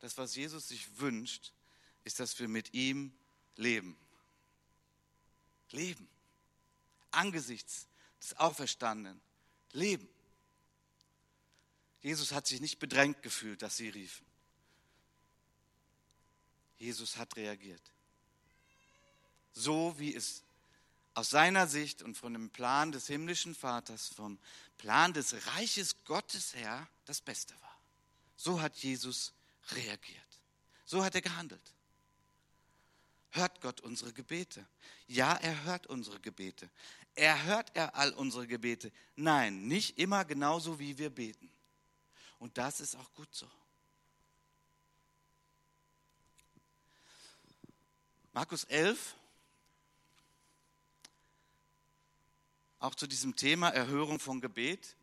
Das, 0.00 0.16
was 0.16 0.34
Jesus 0.34 0.68
sich 0.68 0.98
wünscht, 0.98 1.52
ist, 2.04 2.18
dass 2.18 2.38
wir 2.38 2.48
mit 2.48 2.72
ihm 2.74 3.12
leben. 3.56 3.96
Leben. 5.70 6.08
Angesichts 7.10 7.86
des 8.20 8.36
Auferstandenen. 8.38 9.20
Leben. 9.72 10.08
Jesus 12.00 12.32
hat 12.32 12.46
sich 12.46 12.60
nicht 12.60 12.78
bedrängt 12.78 13.22
gefühlt, 13.22 13.62
dass 13.62 13.76
sie 13.76 13.88
riefen. 13.88 14.26
Jesus 16.78 17.16
hat 17.16 17.36
reagiert. 17.36 17.82
So 19.52 19.96
wie 19.98 20.14
es 20.14 20.42
aus 21.14 21.30
seiner 21.30 21.66
Sicht 21.66 22.02
und 22.02 22.16
von 22.16 22.32
dem 22.32 22.50
Plan 22.50 22.92
des 22.92 23.06
himmlischen 23.06 23.54
Vaters, 23.54 24.08
vom 24.08 24.38
Plan 24.78 25.12
des 25.12 25.46
Reiches 25.54 26.04
Gottes 26.04 26.54
her 26.54 26.88
das 27.04 27.20
Beste 27.20 27.54
war. 27.60 27.76
So 28.36 28.60
hat 28.60 28.76
Jesus 28.76 29.32
reagiert. 29.70 30.40
So 30.84 31.04
hat 31.04 31.14
er 31.14 31.22
gehandelt. 31.22 31.74
Hört 33.30 33.60
Gott 33.60 33.80
unsere 33.80 34.12
Gebete? 34.12 34.66
Ja, 35.06 35.34
er 35.34 35.64
hört 35.64 35.86
unsere 35.86 36.20
Gebete. 36.20 36.70
Er 37.14 37.44
hört 37.44 37.74
er 37.74 37.94
all 37.94 38.12
unsere 38.12 38.46
Gebete? 38.46 38.92
Nein, 39.16 39.66
nicht 39.66 39.98
immer 39.98 40.24
genauso, 40.24 40.78
wie 40.78 40.98
wir 40.98 41.10
beten. 41.10 41.50
Und 42.38 42.58
das 42.58 42.80
ist 42.80 42.96
auch 42.96 43.12
gut 43.14 43.34
so. 43.34 43.50
Markus 48.32 48.64
11, 48.64 49.14
auch 52.82 52.94
zu 52.96 53.06
diesem 53.06 53.36
Thema 53.36 53.68
Erhörung 53.68 54.18
von 54.18 54.40
Gebet. 54.40 54.96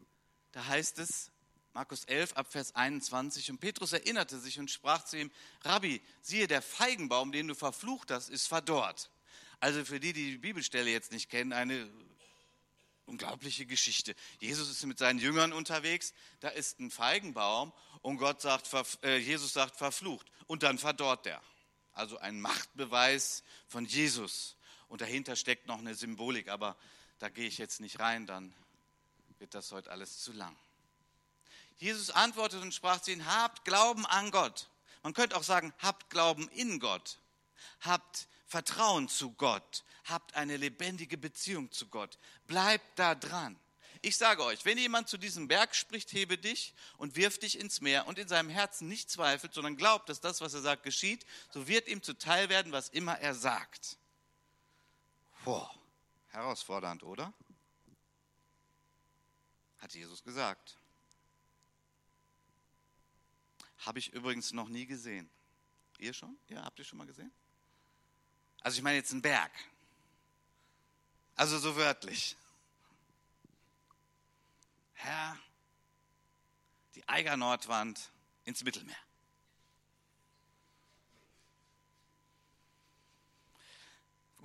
Da 0.51 0.65
heißt 0.65 0.99
es, 0.99 1.31
Markus 1.73 2.03
11 2.03 2.33
ab 2.33 2.51
Vers 2.51 2.75
21, 2.75 3.51
und 3.51 3.59
Petrus 3.59 3.93
erinnerte 3.93 4.37
sich 4.39 4.59
und 4.59 4.69
sprach 4.69 5.05
zu 5.05 5.17
ihm, 5.17 5.31
Rabbi, 5.61 6.01
siehe, 6.21 6.47
der 6.47 6.61
Feigenbaum, 6.61 7.31
den 7.31 7.47
du 7.47 7.55
verflucht 7.55 8.11
hast, 8.11 8.29
ist 8.29 8.47
verdorrt. 8.47 9.09
Also 9.61 9.85
für 9.85 9.99
die, 9.99 10.11
die 10.11 10.31
die 10.31 10.37
Bibelstelle 10.37 10.89
jetzt 10.89 11.11
nicht 11.13 11.29
kennen, 11.29 11.53
eine 11.53 11.89
unglaubliche 13.05 13.65
Geschichte. 13.65 14.13
Jesus 14.39 14.69
ist 14.69 14.85
mit 14.85 14.99
seinen 14.99 15.19
Jüngern 15.19 15.53
unterwegs, 15.53 16.13
da 16.41 16.49
ist 16.49 16.79
ein 16.79 16.91
Feigenbaum 16.91 17.71
und 18.01 18.17
Gott 18.17 18.41
sagt, 18.41 18.69
äh, 19.03 19.17
Jesus 19.17 19.53
sagt 19.53 19.77
verflucht 19.77 20.27
und 20.47 20.63
dann 20.63 20.79
verdorrt 20.79 21.25
der. 21.25 21.41
Also 21.93 22.17
ein 22.17 22.41
Machtbeweis 22.41 23.43
von 23.67 23.85
Jesus. 23.85 24.57
Und 24.89 25.01
dahinter 25.01 25.35
steckt 25.35 25.67
noch 25.67 25.79
eine 25.79 25.95
Symbolik, 25.95 26.49
aber 26.49 26.75
da 27.19 27.29
gehe 27.29 27.47
ich 27.47 27.57
jetzt 27.57 27.81
nicht 27.81 27.99
rein, 27.99 28.25
dann 28.25 28.53
wird 29.37 29.53
das 29.53 29.71
heute 29.71 29.91
alles 29.91 30.19
zu 30.19 30.31
lang. 30.31 30.55
Jesus 31.77 32.09
antwortete 32.09 32.61
und 32.61 32.73
sprach 32.73 33.01
zu 33.01 33.11
ihnen, 33.11 33.25
habt 33.25 33.63
Glauben 33.63 34.05
an 34.05 34.31
Gott. 34.31 34.69
Man 35.03 35.13
könnte 35.13 35.37
auch 35.37 35.43
sagen, 35.43 35.73
habt 35.79 36.09
Glauben 36.09 36.49
in 36.49 36.79
Gott. 36.79 37.19
Habt 37.81 38.27
Vertrauen 38.47 39.07
zu 39.07 39.31
Gott. 39.31 39.83
Habt 40.05 40.35
eine 40.35 40.57
lebendige 40.57 41.17
Beziehung 41.17 41.71
zu 41.71 41.87
Gott. 41.87 42.17
Bleibt 42.47 42.99
da 42.99 43.15
dran. 43.15 43.57
Ich 44.01 44.17
sage 44.17 44.43
euch, 44.43 44.63
wenn 44.63 44.77
jemand 44.77 45.09
zu 45.09 45.17
diesem 45.17 45.47
Berg 45.49 45.75
spricht, 45.75 46.13
hebe 46.13 46.37
dich 46.37 46.73
und 46.97 47.15
wirf 47.17 47.37
dich 47.37 47.59
ins 47.59 47.81
Meer 47.81 48.07
und 48.07 48.17
in 48.17 48.29
seinem 48.29 48.49
Herzen 48.49 48.87
nicht 48.87 49.09
zweifelt, 49.09 49.53
sondern 49.53 49.75
glaubt, 49.75 50.07
dass 50.07 50.21
das, 50.21 50.39
was 50.39 50.53
er 50.53 50.61
sagt, 50.61 50.83
geschieht, 50.83 51.25
so 51.49 51.67
wird 51.67 51.87
ihm 51.87 52.01
zuteil 52.01 52.47
werden, 52.47 52.71
was 52.71 52.89
immer 52.89 53.19
er 53.19 53.35
sagt. 53.35 53.97
Boah, 55.43 55.69
herausfordernd, 56.29 57.03
oder? 57.03 57.33
Hat 59.79 59.93
Jesus 59.93 60.23
gesagt. 60.23 60.77
Habe 63.79 63.99
ich 63.99 64.13
übrigens 64.13 64.51
noch 64.51 64.67
nie 64.67 64.85
gesehen. 64.85 65.29
Ihr 65.99 66.13
schon? 66.13 66.37
Ja, 66.47 66.63
habt 66.63 66.79
ihr 66.79 66.85
schon 66.85 66.97
mal 66.97 67.07
gesehen? 67.07 67.31
Also 68.61 68.77
ich 68.77 68.83
meine 68.83 68.97
jetzt 68.97 69.11
einen 69.11 69.21
Berg. 69.21 69.51
Also 71.35 71.57
so 71.57 71.75
wörtlich. 71.75 72.35
Herr, 74.93 75.37
die 76.95 77.07
Eiger 77.07 77.37
Nordwand 77.37 78.11
ins 78.43 78.63
Mittelmeer. 78.63 78.97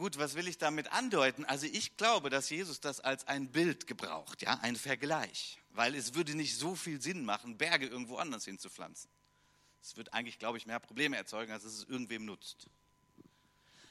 Gut, 0.05 0.19
was 0.19 0.35
will 0.35 0.49
ich 0.49 0.59
damit 0.59 0.93
andeuten? 0.93 1.47
Also 1.47 1.65
ich 1.65 1.97
glaube, 1.97 2.29
dass 2.29 2.51
Jesus 2.51 2.79
das 2.79 3.01
als 3.01 3.27
ein 3.27 3.51
Bild 3.51 3.87
gebraucht, 3.87 4.43
ja, 4.43 4.59
ein 4.61 4.77
Vergleich, 4.77 5.59
weil 5.71 5.95
es 5.95 6.13
würde 6.13 6.35
nicht 6.35 6.59
so 6.59 6.75
viel 6.75 7.01
Sinn 7.01 7.25
machen, 7.25 7.57
Berge 7.57 7.87
irgendwo 7.87 8.19
anders 8.19 8.45
hinzupflanzen. 8.45 9.11
Es 9.81 9.97
wird 9.97 10.13
eigentlich, 10.13 10.39
glaube 10.39 10.59
ich, 10.59 10.67
mehr 10.67 10.79
Probleme 10.79 11.17
erzeugen, 11.17 11.53
als 11.53 11.65
es 11.65 11.85
irgendwem 11.85 12.27
nutzt. 12.27 12.67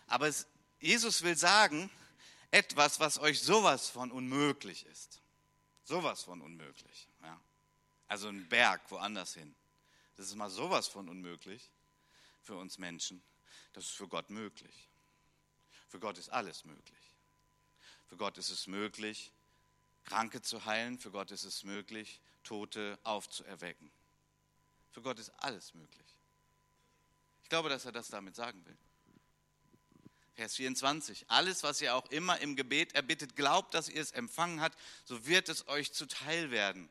Aber 0.05 0.27
es, 0.27 0.45
Jesus 0.79 1.23
will 1.23 1.35
sagen, 1.35 1.89
etwas, 2.51 2.99
was 2.99 3.17
euch 3.17 3.41
sowas 3.41 3.89
von 3.89 4.11
unmöglich 4.11 4.85
ist. 4.85 5.19
Sowas 5.83 6.21
von 6.21 6.41
unmöglich. 6.41 7.09
Ja. 7.23 7.41
Also 8.07 8.27
ein 8.27 8.47
Berg 8.49 8.81
woanders 8.91 9.33
hin. 9.33 9.55
Das 10.15 10.27
ist 10.27 10.35
mal 10.35 10.51
sowas 10.51 10.87
von 10.87 11.09
unmöglich 11.09 11.71
für 12.43 12.55
uns 12.55 12.77
Menschen. 12.77 13.23
Das 13.71 13.85
ist 13.85 13.93
für 13.93 14.07
Gott 14.07 14.29
möglich. 14.29 14.91
Für 15.93 15.99
Gott 15.99 16.17
ist 16.17 16.29
alles 16.29 16.65
möglich. 16.65 17.13
Für 18.07 18.17
Gott 18.17 18.39
ist 18.39 18.49
es 18.49 18.65
möglich, 18.65 19.31
Kranke 20.05 20.41
zu 20.41 20.65
heilen. 20.65 20.97
Für 20.97 21.11
Gott 21.11 21.29
ist 21.29 21.43
es 21.43 21.63
möglich, 21.63 22.19
Tote 22.43 22.97
aufzuerwecken. 23.03 23.91
Für 24.89 25.03
Gott 25.03 25.19
ist 25.19 25.29
alles 25.37 25.75
möglich. 25.75 26.17
Ich 27.43 27.49
glaube, 27.49 27.69
dass 27.69 27.85
er 27.85 27.91
das 27.91 28.07
damit 28.07 28.35
sagen 28.35 28.65
will. 28.65 28.75
Vers 30.33 30.55
24. 30.55 31.29
Alles, 31.29 31.61
was 31.61 31.79
ihr 31.79 31.93
auch 31.93 32.07
immer 32.07 32.39
im 32.39 32.55
Gebet 32.55 32.95
erbittet, 32.95 33.35
glaubt, 33.35 33.75
dass 33.75 33.87
ihr 33.87 34.01
es 34.01 34.13
empfangen 34.13 34.61
habt, 34.61 34.79
so 35.05 35.27
wird 35.27 35.47
es 35.47 35.67
euch 35.67 35.93
zuteil 35.93 36.49
werden. 36.49 36.89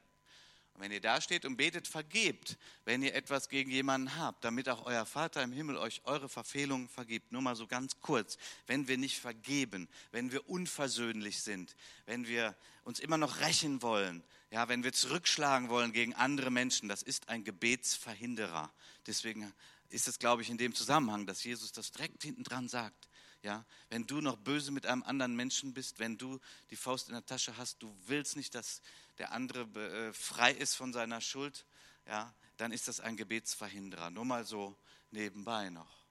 Und 0.74 0.80
wenn 0.80 0.92
ihr 0.92 1.00
da 1.00 1.20
steht 1.20 1.44
und 1.44 1.56
betet, 1.56 1.86
vergebt, 1.86 2.56
wenn 2.84 3.02
ihr 3.02 3.14
etwas 3.14 3.48
gegen 3.48 3.70
jemanden 3.70 4.16
habt, 4.16 4.44
damit 4.44 4.68
auch 4.68 4.86
euer 4.86 5.04
Vater 5.04 5.42
im 5.42 5.52
Himmel 5.52 5.76
euch 5.76 6.00
eure 6.04 6.28
Verfehlungen 6.28 6.88
vergibt. 6.88 7.30
Nur 7.30 7.42
mal 7.42 7.56
so 7.56 7.66
ganz 7.66 8.00
kurz. 8.00 8.38
Wenn 8.66 8.88
wir 8.88 8.96
nicht 8.96 9.18
vergeben, 9.18 9.88
wenn 10.12 10.32
wir 10.32 10.48
unversöhnlich 10.48 11.42
sind, 11.42 11.76
wenn 12.06 12.26
wir 12.26 12.56
uns 12.84 13.00
immer 13.00 13.18
noch 13.18 13.40
rächen 13.40 13.82
wollen, 13.82 14.24
ja, 14.50 14.68
wenn 14.68 14.84
wir 14.84 14.92
zurückschlagen 14.92 15.68
wollen 15.68 15.92
gegen 15.92 16.14
andere 16.14 16.50
Menschen, 16.50 16.88
das 16.88 17.02
ist 17.02 17.28
ein 17.28 17.44
Gebetsverhinderer. 17.44 18.70
Deswegen 19.06 19.52
ist 19.88 20.08
es, 20.08 20.18
glaube 20.18 20.42
ich, 20.42 20.50
in 20.50 20.58
dem 20.58 20.74
Zusammenhang, 20.74 21.26
dass 21.26 21.44
Jesus 21.44 21.72
das 21.72 21.92
direkt 21.92 22.22
hinten 22.22 22.44
dran 22.44 22.68
sagt. 22.68 23.08
Ja, 23.42 23.64
wenn 23.90 24.06
du 24.06 24.20
noch 24.20 24.36
böse 24.36 24.70
mit 24.70 24.86
einem 24.86 25.02
anderen 25.02 25.34
Menschen 25.34 25.74
bist, 25.74 25.98
wenn 25.98 26.16
du 26.16 26.38
die 26.70 26.76
Faust 26.76 27.08
in 27.08 27.14
der 27.14 27.26
Tasche 27.26 27.56
hast, 27.56 27.82
du 27.82 27.92
willst 28.06 28.36
nicht, 28.36 28.54
dass 28.54 28.82
der 29.22 29.30
andere 29.30 29.62
äh, 30.08 30.12
frei 30.12 30.50
ist 30.50 30.74
von 30.74 30.92
seiner 30.92 31.20
Schuld, 31.20 31.64
ja, 32.08 32.34
dann 32.56 32.72
ist 32.72 32.88
das 32.88 32.98
ein 32.98 33.16
Gebetsverhinderer. 33.16 34.10
Nur 34.10 34.24
mal 34.24 34.44
so 34.44 34.76
nebenbei 35.12 35.70
noch. 35.70 36.02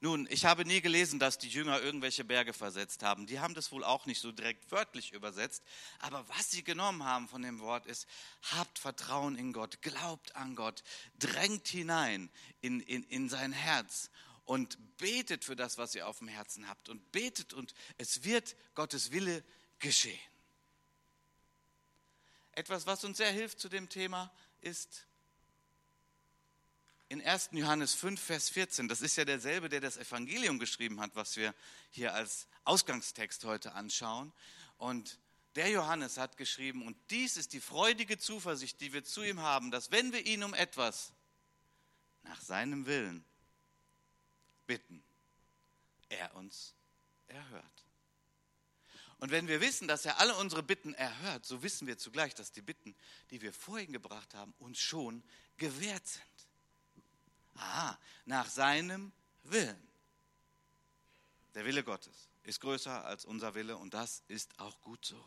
Nun, 0.00 0.26
ich 0.30 0.44
habe 0.44 0.66
nie 0.66 0.82
gelesen, 0.82 1.18
dass 1.18 1.38
die 1.38 1.48
Jünger 1.48 1.80
irgendwelche 1.80 2.24
Berge 2.24 2.52
versetzt 2.52 3.02
haben. 3.02 3.26
Die 3.26 3.40
haben 3.40 3.54
das 3.54 3.72
wohl 3.72 3.84
auch 3.84 4.04
nicht 4.04 4.20
so 4.20 4.32
direkt 4.32 4.70
wörtlich 4.70 5.12
übersetzt. 5.12 5.62
Aber 5.98 6.28
was 6.28 6.50
sie 6.50 6.62
genommen 6.62 7.04
haben 7.04 7.26
von 7.26 7.40
dem 7.40 7.60
Wort 7.60 7.86
ist, 7.86 8.06
habt 8.52 8.78
Vertrauen 8.78 9.36
in 9.36 9.54
Gott, 9.54 9.80
glaubt 9.80 10.36
an 10.36 10.56
Gott, 10.56 10.84
drängt 11.18 11.68
hinein 11.68 12.28
in, 12.60 12.80
in, 12.80 13.02
in 13.04 13.30
sein 13.30 13.52
Herz 13.52 14.10
und 14.44 14.76
betet 14.98 15.42
für 15.42 15.56
das, 15.56 15.78
was 15.78 15.94
ihr 15.94 16.06
auf 16.06 16.18
dem 16.18 16.28
Herzen 16.28 16.68
habt. 16.68 16.90
Und 16.90 17.12
betet 17.12 17.54
und 17.54 17.72
es 17.96 18.24
wird 18.24 18.56
Gottes 18.74 19.10
Wille 19.10 19.42
geschehen. 19.78 20.20
Etwas, 22.56 22.86
was 22.86 23.04
uns 23.04 23.18
sehr 23.18 23.30
hilft 23.30 23.60
zu 23.60 23.68
dem 23.68 23.88
Thema, 23.90 24.32
ist 24.62 25.06
in 27.10 27.22
1. 27.22 27.50
Johannes 27.52 27.94
5, 27.94 28.18
Vers 28.18 28.48
14, 28.48 28.88
das 28.88 29.02
ist 29.02 29.14
ja 29.16 29.26
derselbe, 29.26 29.68
der 29.68 29.80
das 29.80 29.98
Evangelium 29.98 30.58
geschrieben 30.58 30.98
hat, 31.00 31.14
was 31.14 31.36
wir 31.36 31.54
hier 31.90 32.14
als 32.14 32.48
Ausgangstext 32.64 33.44
heute 33.44 33.74
anschauen. 33.74 34.32
Und 34.78 35.18
der 35.54 35.68
Johannes 35.68 36.16
hat 36.16 36.38
geschrieben, 36.38 36.86
und 36.86 36.96
dies 37.10 37.36
ist 37.36 37.52
die 37.52 37.60
freudige 37.60 38.16
Zuversicht, 38.16 38.80
die 38.80 38.94
wir 38.94 39.04
zu 39.04 39.22
ihm 39.22 39.40
haben, 39.40 39.70
dass 39.70 39.90
wenn 39.90 40.14
wir 40.14 40.24
ihn 40.24 40.42
um 40.42 40.54
etwas 40.54 41.12
nach 42.22 42.40
seinem 42.40 42.86
Willen 42.86 43.22
bitten, 44.66 45.04
er 46.08 46.34
uns 46.34 46.74
erhört. 47.28 47.85
Und 49.18 49.30
wenn 49.30 49.48
wir 49.48 49.60
wissen, 49.60 49.88
dass 49.88 50.04
er 50.04 50.20
alle 50.20 50.36
unsere 50.36 50.62
Bitten 50.62 50.92
erhört, 50.94 51.46
so 51.46 51.62
wissen 51.62 51.86
wir 51.86 51.96
zugleich, 51.96 52.34
dass 52.34 52.52
die 52.52 52.60
Bitten, 52.60 52.94
die 53.30 53.40
wir 53.40 53.52
vorhin 53.52 53.92
gebracht 53.92 54.34
haben, 54.34 54.52
uns 54.58 54.78
schon 54.78 55.22
gewährt 55.56 56.06
sind. 56.06 56.24
Aha, 57.54 57.98
nach 58.26 58.48
seinem 58.50 59.12
Willen. 59.44 59.82
Der 61.54 61.64
Wille 61.64 61.82
Gottes 61.82 62.28
ist 62.44 62.60
größer 62.60 63.04
als 63.06 63.24
unser 63.24 63.54
Wille 63.54 63.78
und 63.78 63.94
das 63.94 64.22
ist 64.28 64.58
auch 64.58 64.80
gut 64.82 65.04
so. 65.04 65.24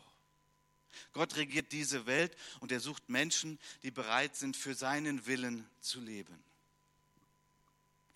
Gott 1.12 1.36
regiert 1.36 1.72
diese 1.72 2.06
Welt 2.06 2.36
und 2.60 2.70
er 2.72 2.80
sucht 2.80 3.08
Menschen, 3.08 3.58
die 3.82 3.90
bereit 3.90 4.36
sind, 4.36 4.56
für 4.56 4.74
seinen 4.74 5.26
Willen 5.26 5.68
zu 5.80 6.00
leben. 6.00 6.42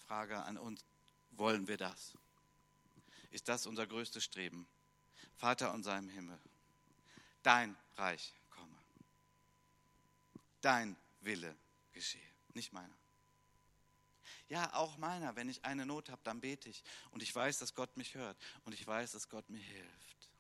Frage 0.07 0.43
an 0.43 0.57
uns, 0.57 0.85
wollen 1.33 1.67
wir 1.67 1.77
das? 1.77 2.13
Ist 3.31 3.49
das 3.49 3.67
unser 3.67 3.87
größtes 3.87 4.23
Streben? 4.23 4.67
Vater 5.37 5.73
unser 5.73 5.97
im 5.99 6.09
Himmel, 6.09 6.39
dein 7.43 7.77
Reich 7.97 8.35
komme, 8.51 8.79
dein 10.61 10.97
Wille 11.21 11.57
geschehe, 11.93 12.21
nicht 12.55 12.73
meiner. 12.73 12.95
Ja, 14.49 14.75
auch 14.75 14.99
meiner. 14.99 15.37
Wenn 15.37 15.49
ich 15.49 15.65
eine 15.65 15.87
Not 15.87 16.11
habe, 16.11 16.21
dann 16.25 16.41
bete 16.41 16.69
ich. 16.69 16.85
Und 17.11 17.23
ich 17.23 17.35
weiß, 17.35 17.59
dass 17.59 17.75
Gott 17.75 17.97
mich 17.97 18.15
hört. 18.15 18.37
Und 18.65 18.73
ich 18.73 18.87
weiß, 18.87 19.13
dass 19.13 19.29
Gott 19.29 19.49
mir 19.49 19.63
hilft. 19.63 20.31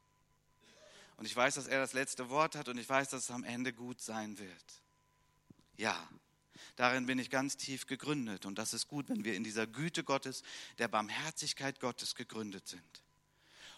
Und 1.16 1.26
ich 1.26 1.34
weiß, 1.34 1.54
dass 1.54 1.66
er 1.66 1.78
das 1.78 1.94
letzte 1.94 2.28
Wort 2.28 2.54
hat. 2.54 2.68
Und 2.68 2.78
ich 2.78 2.88
weiß, 2.88 3.08
dass 3.10 3.24
es 3.24 3.30
am 3.30 3.44
Ende 3.44 3.72
gut 3.72 4.00
sein 4.00 4.38
wird. 4.38 4.82
Ja, 5.76 6.08
darin 6.76 7.06
bin 7.06 7.18
ich 7.18 7.30
ganz 7.30 7.56
tief 7.56 7.86
gegründet. 7.86 8.46
Und 8.46 8.58
das 8.58 8.74
ist 8.74 8.88
gut, 8.88 9.08
wenn 9.08 9.24
wir 9.24 9.34
in 9.34 9.44
dieser 9.44 9.66
Güte 9.66 10.04
Gottes, 10.04 10.42
der 10.78 10.88
Barmherzigkeit 10.88 11.80
Gottes 11.80 12.14
gegründet 12.14 12.68
sind. 12.68 13.02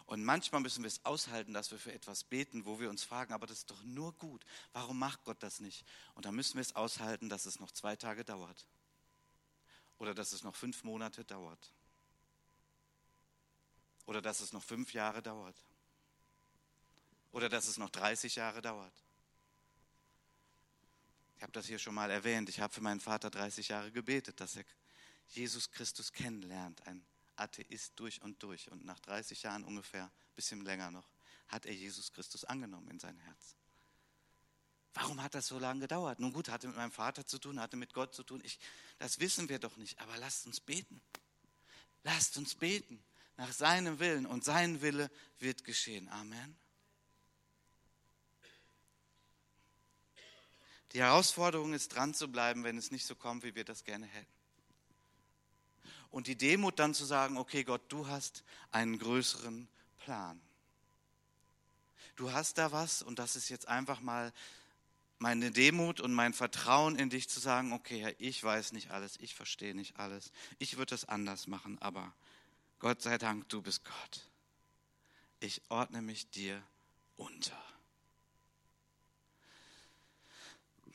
Und 0.06 0.24
manchmal 0.24 0.60
müssen 0.60 0.84
wir 0.84 0.88
es 0.88 1.04
aushalten, 1.04 1.52
dass 1.52 1.72
wir 1.72 1.78
für 1.78 1.92
etwas 1.92 2.22
beten, 2.22 2.64
wo 2.64 2.78
wir 2.78 2.88
uns 2.88 3.02
fragen, 3.02 3.32
aber 3.32 3.46
das 3.46 3.58
ist 3.58 3.70
doch 3.70 3.82
nur 3.82 4.12
gut. 4.14 4.44
Warum 4.72 4.98
macht 4.98 5.24
Gott 5.24 5.42
das 5.42 5.58
nicht? 5.58 5.84
Und 6.14 6.24
dann 6.24 6.34
müssen 6.34 6.54
wir 6.54 6.62
es 6.62 6.76
aushalten, 6.76 7.28
dass 7.28 7.44
es 7.44 7.58
noch 7.58 7.72
zwei 7.72 7.96
Tage 7.96 8.24
dauert 8.24 8.66
oder 9.98 10.14
dass 10.14 10.32
es 10.32 10.42
noch 10.42 10.54
fünf 10.54 10.84
Monate 10.84 11.24
dauert. 11.24 11.72
Oder 14.04 14.22
dass 14.22 14.40
es 14.40 14.52
noch 14.52 14.62
fünf 14.62 14.92
Jahre 14.92 15.22
dauert. 15.22 15.56
Oder 17.32 17.48
dass 17.48 17.66
es 17.66 17.76
noch 17.76 17.90
30 17.90 18.36
Jahre 18.36 18.62
dauert. 18.62 18.92
Ich 21.36 21.42
habe 21.42 21.52
das 21.52 21.66
hier 21.66 21.78
schon 21.78 21.94
mal 21.94 22.10
erwähnt. 22.10 22.48
Ich 22.48 22.60
habe 22.60 22.72
für 22.72 22.80
meinen 22.80 23.00
Vater 23.00 23.30
30 23.30 23.68
Jahre 23.68 23.90
gebetet, 23.90 24.40
dass 24.40 24.56
er 24.56 24.64
Jesus 25.28 25.70
Christus 25.70 26.12
kennenlernt. 26.12 26.86
Ein 26.86 27.04
Atheist 27.36 27.92
durch 27.96 28.22
und 28.22 28.42
durch. 28.42 28.70
Und 28.70 28.84
nach 28.84 28.98
30 29.00 29.42
Jahren 29.42 29.64
ungefähr, 29.64 30.10
bisschen 30.34 30.62
länger 30.62 30.90
noch, 30.90 31.08
hat 31.48 31.66
er 31.66 31.74
Jesus 31.74 32.12
Christus 32.12 32.44
angenommen 32.44 32.88
in 32.88 32.98
sein 32.98 33.18
Herz. 33.18 33.56
Warum 34.94 35.22
hat 35.22 35.34
das 35.34 35.46
so 35.46 35.58
lange 35.58 35.80
gedauert? 35.80 36.20
Nun 36.20 36.32
gut, 36.32 36.48
hatte 36.48 36.66
mit 36.68 36.76
meinem 36.76 36.90
Vater 36.90 37.26
zu 37.26 37.38
tun, 37.38 37.60
hatte 37.60 37.76
mit 37.76 37.92
Gott 37.92 38.14
zu 38.14 38.22
tun. 38.22 38.40
Ich, 38.42 38.58
das 38.98 39.20
wissen 39.20 39.48
wir 39.48 39.58
doch 39.58 39.76
nicht, 39.76 39.98
aber 40.00 40.16
lasst 40.16 40.46
uns 40.46 40.58
beten. 40.58 41.02
Lasst 42.02 42.38
uns 42.38 42.54
beten 42.54 43.02
nach 43.36 43.52
seinem 43.52 43.98
Willen 43.98 44.26
und 44.26 44.44
sein 44.44 44.80
Wille 44.80 45.10
wird 45.38 45.64
geschehen. 45.64 46.08
Amen. 46.08 46.56
Die 50.92 51.00
Herausforderung 51.00 51.74
ist, 51.74 51.94
dran 51.94 52.14
zu 52.14 52.28
bleiben, 52.28 52.64
wenn 52.64 52.78
es 52.78 52.90
nicht 52.90 53.04
so 53.04 53.14
kommt, 53.14 53.42
wie 53.42 53.54
wir 53.54 53.64
das 53.64 53.84
gerne 53.84 54.06
hätten. 54.06 54.35
Und 56.10 56.26
die 56.26 56.36
Demut 56.36 56.78
dann 56.78 56.94
zu 56.94 57.04
sagen, 57.04 57.36
okay 57.36 57.64
Gott, 57.64 57.82
du 57.88 58.06
hast 58.08 58.44
einen 58.70 58.98
größeren 58.98 59.68
Plan. 59.98 60.40
Du 62.16 62.32
hast 62.32 62.58
da 62.58 62.72
was 62.72 63.02
und 63.02 63.18
das 63.18 63.36
ist 63.36 63.48
jetzt 63.48 63.68
einfach 63.68 64.00
mal 64.00 64.32
meine 65.18 65.50
Demut 65.50 66.00
und 66.00 66.12
mein 66.12 66.32
Vertrauen 66.32 66.96
in 66.96 67.10
dich 67.10 67.28
zu 67.28 67.40
sagen, 67.40 67.72
okay 67.72 68.00
Herr, 68.00 68.20
ich 68.20 68.42
weiß 68.42 68.72
nicht 68.72 68.90
alles, 68.90 69.18
ich 69.20 69.34
verstehe 69.34 69.74
nicht 69.74 69.98
alles, 69.98 70.30
ich 70.58 70.76
würde 70.76 70.94
es 70.94 71.06
anders 71.06 71.46
machen, 71.46 71.78
aber 71.80 72.14
Gott 72.78 73.02
sei 73.02 73.16
Dank, 73.18 73.48
du 73.48 73.62
bist 73.62 73.84
Gott. 73.84 74.30
Ich 75.40 75.62
ordne 75.70 76.02
mich 76.02 76.30
dir 76.30 76.62
unter. 77.16 77.56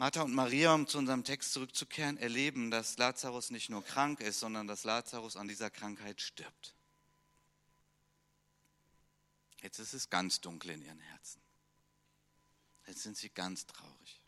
Martha 0.02 0.24
und 0.24 0.34
Maria, 0.34 0.74
um 0.74 0.88
zu 0.88 0.98
unserem 0.98 1.24
Text 1.24 1.54
zurückzukehren, 1.54 2.18
erleben, 2.18 2.72
dass 2.72 2.98
Lazarus 2.98 3.52
nicht 3.52 3.70
nur 3.70 3.86
krank 3.86 4.20
ist, 4.20 4.40
sondern 4.40 4.66
dass 4.66 4.84
Lazarus 4.84 5.38
an 5.38 5.48
dieser 5.48 5.70
Krankheit 5.70 6.22
stirbt. 6.22 6.74
Jetzt 9.62 9.78
ist 9.78 9.94
es 9.94 10.10
ganz 10.10 10.42
dunkel 10.42 10.72
in 10.72 10.82
ihren 10.82 11.00
Herzen. 11.00 11.40
Jetzt 12.88 13.04
sind 13.04 13.16
sie 13.16 13.30
ganz 13.30 13.68
traurig. 13.68 14.20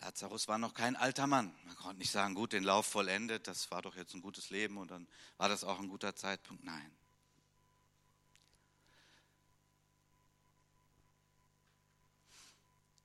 Lazarus 0.00 0.48
war 0.48 0.58
noch 0.58 0.74
kein 0.74 0.94
alter 0.94 1.26
Mann. 1.26 1.54
Man 1.64 1.76
konnte 1.76 1.96
nicht 1.96 2.12
sagen, 2.12 2.34
gut, 2.34 2.52
den 2.52 2.64
Lauf 2.64 2.84
vollendet, 2.84 3.48
das 3.48 3.70
war 3.70 3.80
doch 3.80 3.96
jetzt 3.96 4.12
ein 4.12 4.20
gutes 4.20 4.50
Leben 4.50 4.76
und 4.76 4.90
dann 4.90 5.08
war 5.38 5.48
das 5.48 5.64
auch 5.64 5.80
ein 5.80 5.88
guter 5.88 6.14
Zeitpunkt. 6.14 6.62
Nein. 6.62 6.94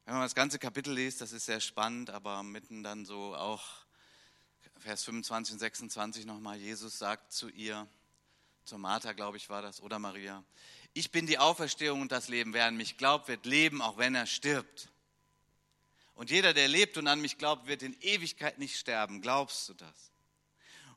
Wenn 0.07 0.13
man 0.13 0.23
das 0.23 0.35
ganze 0.35 0.57
Kapitel 0.57 0.93
liest, 0.93 1.19
das 1.19 1.33
ist 1.33 1.47
sehr 1.47 1.59
spannend, 1.59 2.11
aber 2.11 2.41
mitten 2.41 2.81
dann 2.81 3.03
so 3.03 3.35
auch 3.35 3.65
Vers 4.77 5.03
25 5.03 5.55
und 5.55 5.59
26 5.59 6.25
nochmal, 6.25 6.55
Jesus 6.55 6.97
sagt 6.97 7.33
zu 7.33 7.49
ihr, 7.49 7.85
zur 8.63 8.77
Martha, 8.77 9.11
glaube 9.11 9.35
ich, 9.35 9.49
war 9.49 9.61
das, 9.61 9.81
oder 9.81 9.99
Maria, 9.99 10.45
ich 10.93 11.11
bin 11.11 11.27
die 11.27 11.39
Auferstehung 11.39 11.99
und 11.99 12.13
das 12.13 12.29
Leben. 12.29 12.53
Wer 12.53 12.67
an 12.67 12.77
mich 12.77 12.95
glaubt, 12.95 13.27
wird 13.27 13.45
leben, 13.45 13.81
auch 13.81 13.97
wenn 13.97 14.15
er 14.15 14.27
stirbt. 14.27 14.87
Und 16.15 16.29
jeder, 16.29 16.53
der 16.53 16.69
lebt 16.69 16.97
und 16.97 17.09
an 17.09 17.19
mich 17.19 17.37
glaubt, 17.37 17.67
wird 17.67 17.83
in 17.83 17.93
Ewigkeit 17.99 18.59
nicht 18.59 18.77
sterben. 18.77 19.21
Glaubst 19.21 19.67
du 19.67 19.73
das? 19.73 20.13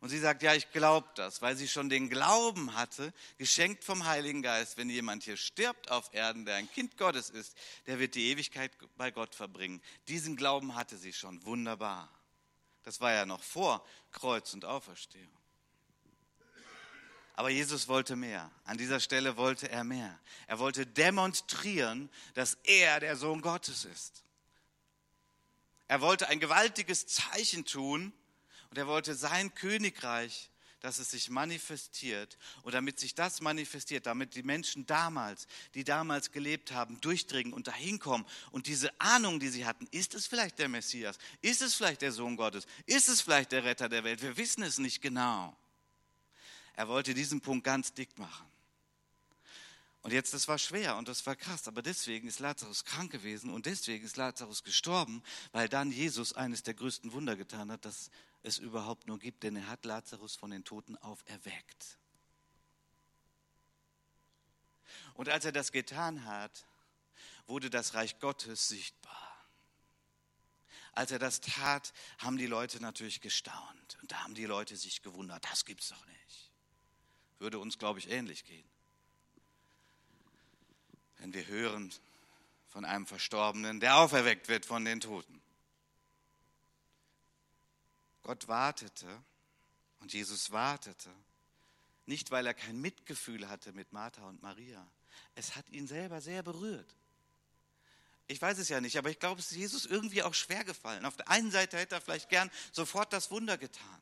Und 0.01 0.09
sie 0.09 0.19
sagt, 0.19 0.43
ja, 0.43 0.55
ich 0.55 0.73
glaube 0.73 1.09
das, 1.15 1.43
weil 1.43 1.57
sie 1.57 1.69
schon 1.69 1.91
den 1.91 2.09
Glauben 2.09 2.75
hatte, 2.75 3.13
geschenkt 3.37 3.85
vom 3.85 4.07
Heiligen 4.07 4.41
Geist, 4.41 4.79
wenn 4.79 4.89
jemand 4.89 5.25
hier 5.25 5.37
stirbt 5.37 5.91
auf 5.91 6.15
Erden, 6.15 6.47
der 6.47 6.55
ein 6.55 6.71
Kind 6.73 6.97
Gottes 6.97 7.29
ist, 7.29 7.55
der 7.87 7.99
wird 7.99 8.15
die 8.15 8.31
Ewigkeit 8.31 8.73
bei 8.97 9.11
Gott 9.11 9.35
verbringen. 9.35 9.83
Diesen 10.09 10.37
Glauben 10.37 10.75
hatte 10.75 10.97
sie 10.97 11.13
schon. 11.13 11.45
Wunderbar. 11.45 12.09
Das 12.83 13.03
war 13.03 13.13
ja 13.13 13.27
noch 13.27 13.43
vor 13.43 13.85
Kreuz 14.11 14.55
und 14.55 14.65
Auferstehung. 14.65 15.29
Aber 17.35 17.51
Jesus 17.51 17.87
wollte 17.87 18.17
mehr. 18.17 18.51
An 18.65 18.79
dieser 18.79 19.01
Stelle 19.01 19.37
wollte 19.37 19.71
er 19.71 19.85
mehr. 19.85 20.19
Er 20.47 20.59
wollte 20.59 20.87
demonstrieren, 20.87 22.11
dass 22.33 22.55
er 22.65 23.01
der 23.01 23.17
Sohn 23.17 23.43
Gottes 23.43 23.85
ist. 23.85 24.25
Er 25.89 26.01
wollte 26.01 26.29
ein 26.29 26.41
gewaltiges 26.41 27.07
Zeichen 27.07 27.67
tun 27.67 28.15
und 28.71 28.79
er 28.79 28.87
wollte 28.87 29.15
sein 29.15 29.55
Königreich, 29.55 30.51
dass 30.81 30.99
es 30.99 31.11
sich 31.11 31.29
manifestiert. 31.29 32.39
Und 32.63 32.73
damit 32.73 32.99
sich 32.99 33.15
das 33.15 33.41
manifestiert, 33.41 34.07
damit 34.07 34.35
die 34.35 34.43
Menschen 34.43 34.87
damals, 34.87 35.47
die 35.75 35.85
damals 35.85 36.33
gelebt 36.33 36.73
haben, 36.73 37.01
durchdringen 37.01 37.53
und 37.53 37.67
dahin 37.67 37.99
kommen 37.99 38.25
und 38.51 38.67
diese 38.67 38.99
Ahnung, 38.99 39.41
die 39.41 39.49
sie 39.49 39.67
hatten, 39.67 39.87
ist 39.91 40.15
es 40.15 40.27
vielleicht 40.27 40.59
der 40.59 40.69
Messias? 40.69 41.19
Ist 41.43 41.63
es 41.63 41.75
vielleicht 41.75 42.03
der 42.03 42.13
Sohn 42.13 42.37
Gottes? 42.37 42.67
Ist 42.87 43.09
es 43.09 43.21
vielleicht 43.21 43.53
der 43.53 43.65
Retter 43.65 43.89
der 43.89 44.05
Welt? 44.05 44.23
Wir 44.23 44.37
wissen 44.37 44.63
es 44.63 44.79
nicht 44.79 45.03
genau. 45.03 45.55
Er 46.75 46.89
wollte 46.89 47.13
diesen 47.13 47.41
Punkt 47.41 47.65
ganz 47.65 47.93
dick 47.93 48.19
machen. 48.19 48.47
Und 50.03 50.15
jetzt, 50.15 50.33
das 50.33 50.49
war 50.49 50.57
schwer 50.57 50.97
und 50.97 51.09
das 51.09 51.27
war 51.27 51.37
krass, 51.37 51.69
aber 51.69 51.83
deswegen 51.83 52.27
ist 52.27 52.39
Lazarus 52.39 52.87
krank 52.87 53.13
gewesen 53.13 53.51
und 53.51 53.67
deswegen 53.67 54.03
ist 54.03 54.17
Lazarus 54.17 54.65
gestorben, 54.65 55.23
weil 55.53 55.69
dann 55.69 55.93
Jesus 55.93 56.33
eines 56.33 56.63
der 56.63 56.73
größten 56.73 57.13
Wunder 57.13 57.37
getan 57.37 57.71
hat, 57.71 57.85
das 57.85 58.11
es 58.43 58.59
überhaupt 58.59 59.07
nur 59.07 59.19
gibt, 59.19 59.43
denn 59.43 59.57
er 59.57 59.69
hat 59.69 59.85
Lazarus 59.85 60.37
von 60.37 60.51
den 60.51 60.65
Toten 60.65 60.97
auferweckt. 60.97 61.99
Und 65.15 65.29
als 65.29 65.45
er 65.45 65.53
das 65.53 65.73
getan 65.73 66.25
hat, 66.25 66.67
wurde 67.47 67.71
das 67.71 67.95
Reich 67.95 68.19
Gottes 68.19 68.69
sichtbar. 68.69 69.17
Als 70.93 71.11
er 71.11 71.19
das 71.19 71.41
tat, 71.41 71.93
haben 72.19 72.37
die 72.37 72.47
Leute 72.47 72.81
natürlich 72.81 73.21
gestaunt 73.21 73.99
und 74.01 74.11
da 74.11 74.25
haben 74.25 74.35
die 74.35 74.47
Leute 74.47 74.77
sich 74.77 75.03
gewundert, 75.03 75.45
das 75.51 75.65
gibt's 75.65 75.89
doch 75.89 76.07
nicht. 76.07 76.51
Würde 77.39 77.59
uns, 77.59 77.79
glaube 77.79 77.99
ich, 77.99 78.11
ähnlich 78.11 78.45
gehen 78.45 78.71
wenn 81.21 81.35
wir 81.35 81.47
hören 81.47 81.93
von 82.69 82.85
einem 82.85 83.07
Verstorbenen, 83.07 83.81
der 83.81 83.99
auferweckt 83.99 84.49
wird 84.49 84.65
von 84.65 84.85
den 84.85 85.01
Toten. 85.01 85.40
Gott 88.23 88.49
wartete 88.49 89.07
und 90.01 90.13
Jesus 90.13 90.51
wartete, 90.51 91.11
nicht 92.07 92.31
weil 92.31 92.47
er 92.47 92.55
kein 92.55 92.81
Mitgefühl 92.81 93.49
hatte 93.49 93.73
mit 93.73 93.93
Martha 93.93 94.29
und 94.29 94.43
Maria. 94.43 94.87
Es 95.35 95.57
hat 95.57 95.69
ihn 95.71 95.87
selber 95.87 96.21
sehr 96.21 96.43
berührt. 96.43 96.97
Ich 98.27 98.41
weiß 98.41 98.59
es 98.59 98.69
ja 98.69 98.81
nicht, 98.81 98.97
aber 98.97 99.11
ich 99.11 99.19
glaube, 99.19 99.41
es 99.41 99.51
ist 99.51 99.57
Jesus 99.57 99.87
irgendwie 99.87 100.23
auch 100.23 100.35
schwer 100.35 100.65
gefallen. 100.65 101.05
Auf 101.05 101.17
der 101.17 101.29
einen 101.29 101.51
Seite 101.51 101.79
hätte 101.79 101.97
er 101.97 102.01
vielleicht 102.01 102.29
gern 102.29 102.51
sofort 102.73 103.13
das 103.13 103.31
Wunder 103.31 103.59
getan. 103.59 104.00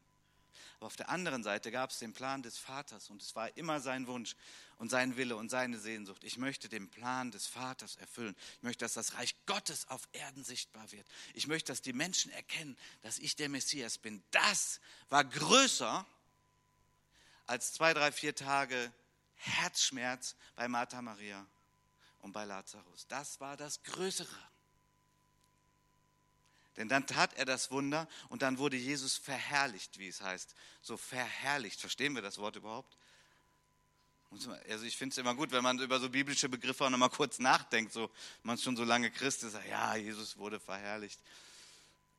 Aber 0.78 0.86
auf 0.86 0.96
der 0.96 1.08
anderen 1.08 1.42
Seite 1.42 1.72
gab 1.72 1.90
es 1.90 1.98
den 1.98 2.12
Plan 2.12 2.40
des 2.42 2.56
Vaters 2.56 3.10
und 3.10 3.20
es 3.20 3.34
war 3.34 3.56
immer 3.56 3.80
sein 3.80 4.06
Wunsch 4.06 4.36
und 4.78 4.90
sein 4.90 5.16
Wille 5.16 5.34
und 5.34 5.48
seine 5.48 5.76
Sehnsucht. 5.76 6.22
Ich 6.22 6.38
möchte 6.38 6.68
den 6.68 6.88
Plan 6.88 7.32
des 7.32 7.48
Vaters 7.48 7.96
erfüllen. 7.96 8.36
Ich 8.58 8.62
möchte, 8.62 8.84
dass 8.84 8.94
das 8.94 9.14
Reich 9.14 9.34
Gottes 9.46 9.88
auf 9.88 10.08
Erden 10.12 10.44
sichtbar 10.44 10.92
wird. 10.92 11.04
Ich 11.34 11.48
möchte, 11.48 11.72
dass 11.72 11.82
die 11.82 11.92
Menschen 11.92 12.30
erkennen, 12.30 12.76
dass 13.02 13.18
ich 13.18 13.34
der 13.34 13.48
Messias 13.48 13.98
bin. 13.98 14.22
Das 14.30 14.80
war 15.08 15.24
größer 15.24 16.06
als 17.46 17.72
zwei, 17.72 17.92
drei, 17.92 18.12
vier 18.12 18.36
Tage 18.36 18.92
Herzschmerz 19.34 20.36
bei 20.54 20.68
Martha 20.68 21.02
Maria 21.02 21.44
und 22.20 22.32
bei 22.32 22.44
Lazarus. 22.44 23.08
Das 23.08 23.40
war 23.40 23.56
das 23.56 23.82
Größere. 23.82 24.28
Denn 26.78 26.88
dann 26.88 27.08
tat 27.08 27.34
er 27.34 27.44
das 27.44 27.72
Wunder 27.72 28.08
und 28.28 28.42
dann 28.42 28.58
wurde 28.58 28.76
Jesus 28.76 29.16
verherrlicht, 29.16 29.98
wie 29.98 30.06
es 30.06 30.20
heißt. 30.20 30.54
So 30.80 30.96
verherrlicht. 30.96 31.80
Verstehen 31.80 32.14
wir 32.14 32.22
das 32.22 32.38
Wort 32.38 32.54
überhaupt? 32.54 32.96
Also 34.68 34.84
ich 34.84 34.96
finde 34.96 35.12
es 35.12 35.18
immer 35.18 35.34
gut, 35.34 35.50
wenn 35.50 35.64
man 35.64 35.80
über 35.80 35.98
so 35.98 36.08
biblische 36.08 36.48
Begriffe 36.48 36.84
auch 36.84 36.90
nochmal 36.90 37.10
kurz 37.10 37.40
nachdenkt, 37.40 37.92
so 37.92 38.10
man 38.44 38.58
schon 38.58 38.76
so 38.76 38.84
lange 38.84 39.10
Christ 39.10 39.42
ist, 39.42 39.56
ja, 39.68 39.96
Jesus 39.96 40.36
wurde 40.36 40.60
verherrlicht. 40.60 41.18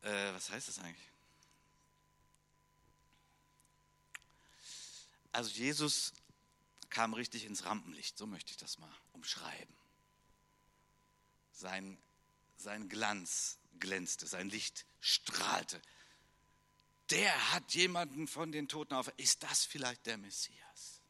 Äh, 0.02 0.34
was 0.34 0.50
heißt 0.50 0.67
das 0.67 0.80
eigentlich? 0.80 1.08
Also 5.32 5.52
Jesus 5.52 6.12
kam 6.89 7.13
richtig 7.13 7.45
ins 7.45 7.63
Rampenlicht, 7.63 8.17
so 8.17 8.28
möchte 8.28 8.52
ich 8.52 8.58
das 8.58 8.78
mal 8.78 8.91
umschreiben. 9.13 9.76
Sein, 11.54 11.98
sein 12.58 12.89
Glanz 12.89 13.60
glänzte, 13.79 14.27
sein 14.27 14.49
Licht 14.49 14.86
strahlte. 14.99 15.82
Der 17.10 17.53
hat 17.53 17.73
jemanden 17.73 18.27
von 18.27 18.51
den 18.51 18.67
Toten 18.67 18.93
auf. 18.93 19.12
Ist 19.17 19.43
das 19.43 19.65
vielleicht 19.65 20.05
der 20.05 20.17
Messias? 20.17 21.01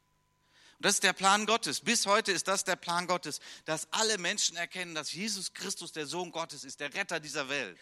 Und 0.77 0.85
das 0.85 0.95
ist 0.95 1.03
der 1.03 1.13
Plan 1.13 1.45
Gottes. 1.45 1.81
Bis 1.81 2.05
heute 2.05 2.31
ist 2.31 2.47
das 2.47 2.63
der 2.63 2.77
Plan 2.77 3.05
Gottes, 3.05 3.41
dass 3.65 3.91
alle 3.91 4.17
Menschen 4.17 4.55
erkennen, 4.55 4.95
dass 4.95 5.11
Jesus 5.11 5.53
Christus 5.53 5.91
der 5.91 6.07
Sohn 6.07 6.31
Gottes 6.31 6.63
ist, 6.63 6.79
der 6.79 6.93
Retter 6.93 7.19
dieser 7.19 7.49
Welt, 7.49 7.77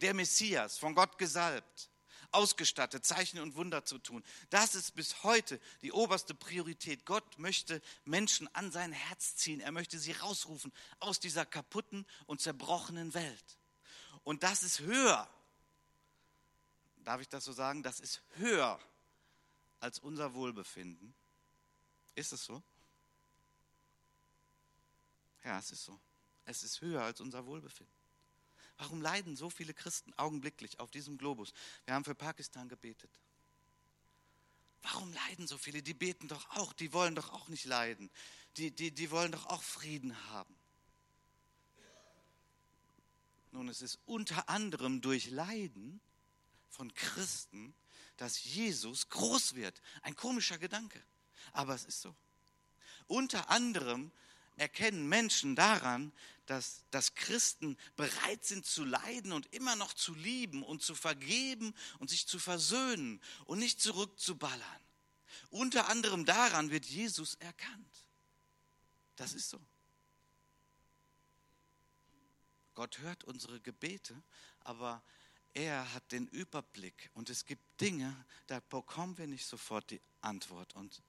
der 0.00 0.14
Messias, 0.14 0.78
von 0.78 0.94
Gott 0.94 1.18
gesalbt. 1.18 1.90
ausgestattet, 2.30 3.06
Zeichen 3.06 3.40
und 3.40 3.56
Wunder 3.56 3.84
zu 3.84 3.98
tun. 3.98 4.22
Das 4.50 4.74
ist 4.74 4.94
bis 4.94 5.22
heute 5.22 5.60
die 5.82 5.92
oberste 5.92 6.34
Priorität. 6.34 7.06
Gott 7.06 7.38
möchte 7.38 7.80
Menschen 8.04 8.54
an 8.54 8.70
sein 8.70 8.92
Herz 8.92 9.36
ziehen. 9.36 9.60
Er 9.60 9.72
möchte 9.72 9.98
sie 9.98 10.12
rausrufen 10.12 10.72
aus 11.00 11.20
dieser 11.20 11.46
kaputten 11.46 12.06
und 12.26 12.40
zerbrochenen 12.40 13.14
Welt. 13.14 13.58
Und 14.28 14.42
das 14.42 14.62
ist 14.62 14.80
höher. 14.80 15.26
Darf 16.98 17.22
ich 17.22 17.30
das 17.30 17.46
so 17.46 17.52
sagen? 17.52 17.82
Das 17.82 17.98
ist 17.98 18.20
höher 18.34 18.78
als 19.80 20.00
unser 20.00 20.34
Wohlbefinden. 20.34 21.14
Ist 22.14 22.34
es 22.34 22.44
so? 22.44 22.62
Ja, 25.44 25.58
es 25.58 25.70
ist 25.70 25.82
so. 25.82 25.98
Es 26.44 26.62
ist 26.62 26.82
höher 26.82 27.04
als 27.04 27.22
unser 27.22 27.46
Wohlbefinden. 27.46 27.96
Warum 28.76 29.00
leiden 29.00 29.34
so 29.34 29.48
viele 29.48 29.72
Christen 29.72 30.12
augenblicklich 30.18 30.78
auf 30.78 30.90
diesem 30.90 31.16
Globus? 31.16 31.54
Wir 31.86 31.94
haben 31.94 32.04
für 32.04 32.14
Pakistan 32.14 32.68
gebetet. 32.68 33.10
Warum 34.82 35.10
leiden 35.10 35.46
so 35.46 35.56
viele? 35.56 35.82
Die 35.82 35.94
beten 35.94 36.28
doch 36.28 36.50
auch, 36.50 36.74
die 36.74 36.92
wollen 36.92 37.14
doch 37.14 37.32
auch 37.32 37.48
nicht 37.48 37.64
leiden. 37.64 38.10
Die, 38.58 38.72
die, 38.72 38.90
die 38.90 39.10
wollen 39.10 39.32
doch 39.32 39.46
auch 39.46 39.62
Frieden 39.62 40.14
haben. 40.28 40.57
Nun, 43.50 43.68
es 43.68 43.82
ist 43.82 43.98
unter 44.04 44.48
anderem 44.48 45.00
durch 45.00 45.30
Leiden 45.30 46.00
von 46.68 46.92
Christen, 46.94 47.74
dass 48.16 48.42
Jesus 48.44 49.08
groß 49.08 49.54
wird. 49.54 49.80
Ein 50.02 50.16
komischer 50.16 50.58
Gedanke, 50.58 51.02
aber 51.52 51.74
es 51.74 51.84
ist 51.84 52.00
so. 52.00 52.14
Unter 53.06 53.48
anderem 53.50 54.12
erkennen 54.56 55.08
Menschen 55.08 55.56
daran, 55.56 56.12
dass, 56.46 56.84
dass 56.90 57.14
Christen 57.14 57.76
bereit 57.96 58.44
sind 58.44 58.66
zu 58.66 58.84
leiden 58.84 59.32
und 59.32 59.52
immer 59.52 59.76
noch 59.76 59.92
zu 59.94 60.14
lieben 60.14 60.62
und 60.62 60.82
zu 60.82 60.94
vergeben 60.94 61.74
und 61.98 62.10
sich 62.10 62.26
zu 62.26 62.38
versöhnen 62.38 63.20
und 63.44 63.58
nicht 63.58 63.80
zurückzuballern. 63.80 64.80
Unter 65.50 65.88
anderem 65.88 66.24
daran 66.24 66.70
wird 66.70 66.86
Jesus 66.86 67.34
erkannt. 67.36 68.06
Das 69.16 69.34
ist 69.34 69.50
so. 69.50 69.60
Gott 72.78 73.00
hört 73.00 73.24
unsere 73.24 73.60
Gebete, 73.60 74.14
aber 74.60 75.02
er 75.52 75.92
hat 75.94 76.12
den 76.12 76.28
Überblick 76.28 77.10
und 77.12 77.28
es 77.28 77.44
gibt 77.44 77.80
Dinge, 77.80 78.24
da 78.46 78.60
bekommen 78.60 79.18
wir 79.18 79.26
nicht 79.26 79.46
sofort 79.46 79.90
die 79.90 80.00
Antwort. 80.20 80.76
Und, 80.76 81.02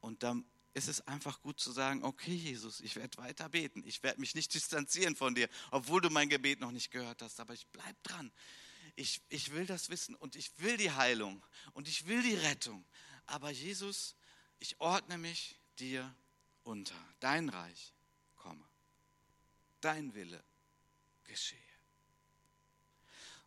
und 0.00 0.24
da 0.24 0.34
ist 0.74 0.88
es 0.88 1.06
einfach 1.06 1.40
gut 1.40 1.60
zu 1.60 1.70
sagen, 1.70 2.02
okay 2.02 2.34
Jesus, 2.34 2.80
ich 2.80 2.96
werde 2.96 3.18
weiter 3.18 3.48
beten. 3.48 3.84
Ich 3.86 4.02
werde 4.02 4.18
mich 4.18 4.34
nicht 4.34 4.52
distanzieren 4.52 5.14
von 5.14 5.36
dir, 5.36 5.48
obwohl 5.70 6.00
du 6.00 6.10
mein 6.10 6.28
Gebet 6.28 6.58
noch 6.58 6.72
nicht 6.72 6.90
gehört 6.90 7.22
hast, 7.22 7.38
aber 7.38 7.54
ich 7.54 7.68
bleibe 7.68 8.00
dran. 8.02 8.32
Ich, 8.96 9.22
ich 9.28 9.52
will 9.52 9.64
das 9.64 9.90
wissen 9.90 10.16
und 10.16 10.34
ich 10.34 10.50
will 10.58 10.76
die 10.76 10.90
Heilung 10.90 11.40
und 11.72 11.86
ich 11.86 12.08
will 12.08 12.24
die 12.24 12.34
Rettung. 12.34 12.84
Aber 13.26 13.50
Jesus, 13.50 14.16
ich 14.58 14.80
ordne 14.80 15.18
mich 15.18 15.56
dir 15.78 16.12
unter. 16.64 16.96
Dein 17.20 17.48
Reich 17.48 17.94
komme. 18.34 18.64
Dein 19.80 20.14
Wille 20.14 20.42
geschehe. 21.32 21.58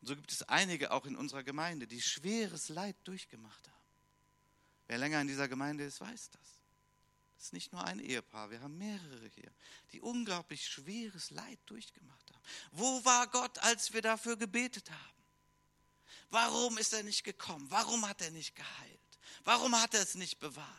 Und 0.02 0.08
so 0.08 0.16
gibt 0.16 0.32
es 0.32 0.42
einige 0.44 0.92
auch 0.92 1.06
in 1.06 1.16
unserer 1.16 1.44
Gemeinde, 1.44 1.86
die 1.88 2.02
schweres 2.02 2.70
Leid 2.70 2.96
durchgemacht 3.04 3.68
haben. 3.68 3.76
Wer 4.88 4.98
länger 4.98 5.22
in 5.22 5.28
dieser 5.28 5.48
Gemeinde 5.48 5.84
ist, 5.84 6.02
weiß 6.02 6.30
das. 6.32 6.42
Das 7.36 7.46
ist 7.46 7.54
nicht 7.54 7.72
nur 7.72 7.84
ein 7.84 8.00
Ehepaar, 8.00 8.50
wir 8.50 8.62
haben 8.62 8.78
mehrere 8.78 9.28
hier, 9.36 9.52
die 9.92 10.02
unglaublich 10.02 10.68
schweres 10.68 11.30
Leid 11.30 11.60
durchgemacht 11.68 12.32
haben. 12.32 12.42
Wo 12.72 13.06
war 13.06 13.28
Gott, 13.28 13.60
als 13.60 13.94
wir 13.94 14.02
dafür 14.02 14.36
gebetet 14.36 14.90
haben? 14.90 15.24
Warum 16.32 16.78
ist 16.78 16.94
er 16.94 17.04
nicht 17.04 17.24
gekommen? 17.24 17.70
Warum 17.70 18.08
hat 18.08 18.22
er 18.22 18.32
nicht 18.32 18.56
geheilt? 18.56 19.20
Warum 19.44 19.80
hat 19.80 19.94
er 19.94 20.02
es 20.02 20.16
nicht 20.16 20.40
bewahrt? 20.40 20.70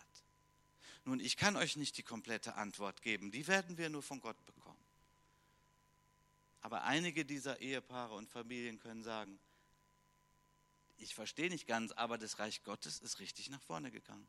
Nun, 1.05 1.21
ich 1.21 1.37
kann 1.37 1.57
euch 1.57 1.77
nicht 1.77 1.99
die 1.99 2.03
komplette 2.03 2.57
Antwort 2.57 3.01
geben, 3.01 3.31
die 3.31 3.47
werden 3.47 3.79
wir 3.79 3.91
nur 3.91 4.03
von 4.03 4.21
Gott 4.21 4.45
bekommen. 4.45 4.66
Aber 6.67 6.83
einige 6.83 7.25
dieser 7.25 7.61
Ehepaare 7.61 8.15
und 8.15 8.29
Familien 8.29 8.81
können 8.81 9.05
sagen, 9.05 9.39
ich 10.97 11.15
verstehe 11.15 11.49
nicht 11.49 11.69
ganz, 11.69 11.93
aber 11.93 12.19
das 12.19 12.41
Reich 12.41 12.65
Gottes 12.65 12.99
ist 12.99 13.21
richtig 13.21 13.51
nach 13.51 13.63
vorne 13.63 13.93
gegangen. 13.93 14.27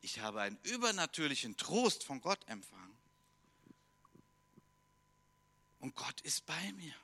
Ich 0.00 0.18
habe 0.18 0.40
einen 0.40 0.58
übernatürlichen 0.64 1.56
Trost 1.56 2.02
von 2.02 2.20
Gott 2.20 2.44
empfangen. 2.48 2.98
Und 5.78 5.94
Gott 5.94 6.20
ist 6.22 6.46
bei 6.46 6.72
mir. 6.72 6.96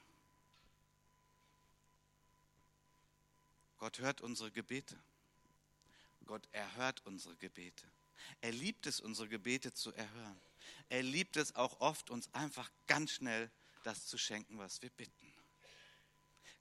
Gott 3.79 4.01
hört 4.01 4.23
unsere 4.23 4.51
Gebete. 4.51 4.99
Gott 6.25 6.49
erhört 6.51 7.01
unsere 7.07 7.37
Gebete. 7.37 7.87
Er 8.41 8.51
liebt 8.51 8.87
es, 8.87 8.99
unsere 8.99 9.29
Gebete 9.29 9.73
zu 9.73 9.93
erhören. 9.93 10.41
Er 10.89 11.05
liebt 11.05 11.37
es 11.37 11.55
auch 11.55 11.79
oft, 11.79 12.11
uns 12.11 12.35
einfach 12.35 12.69
ganz 12.89 13.12
schnell 13.12 13.53
das 13.87 14.07
zu 14.07 14.18
schenken, 14.18 14.59
was 14.59 14.83
wir 14.83 14.90
bitten. 14.90 15.33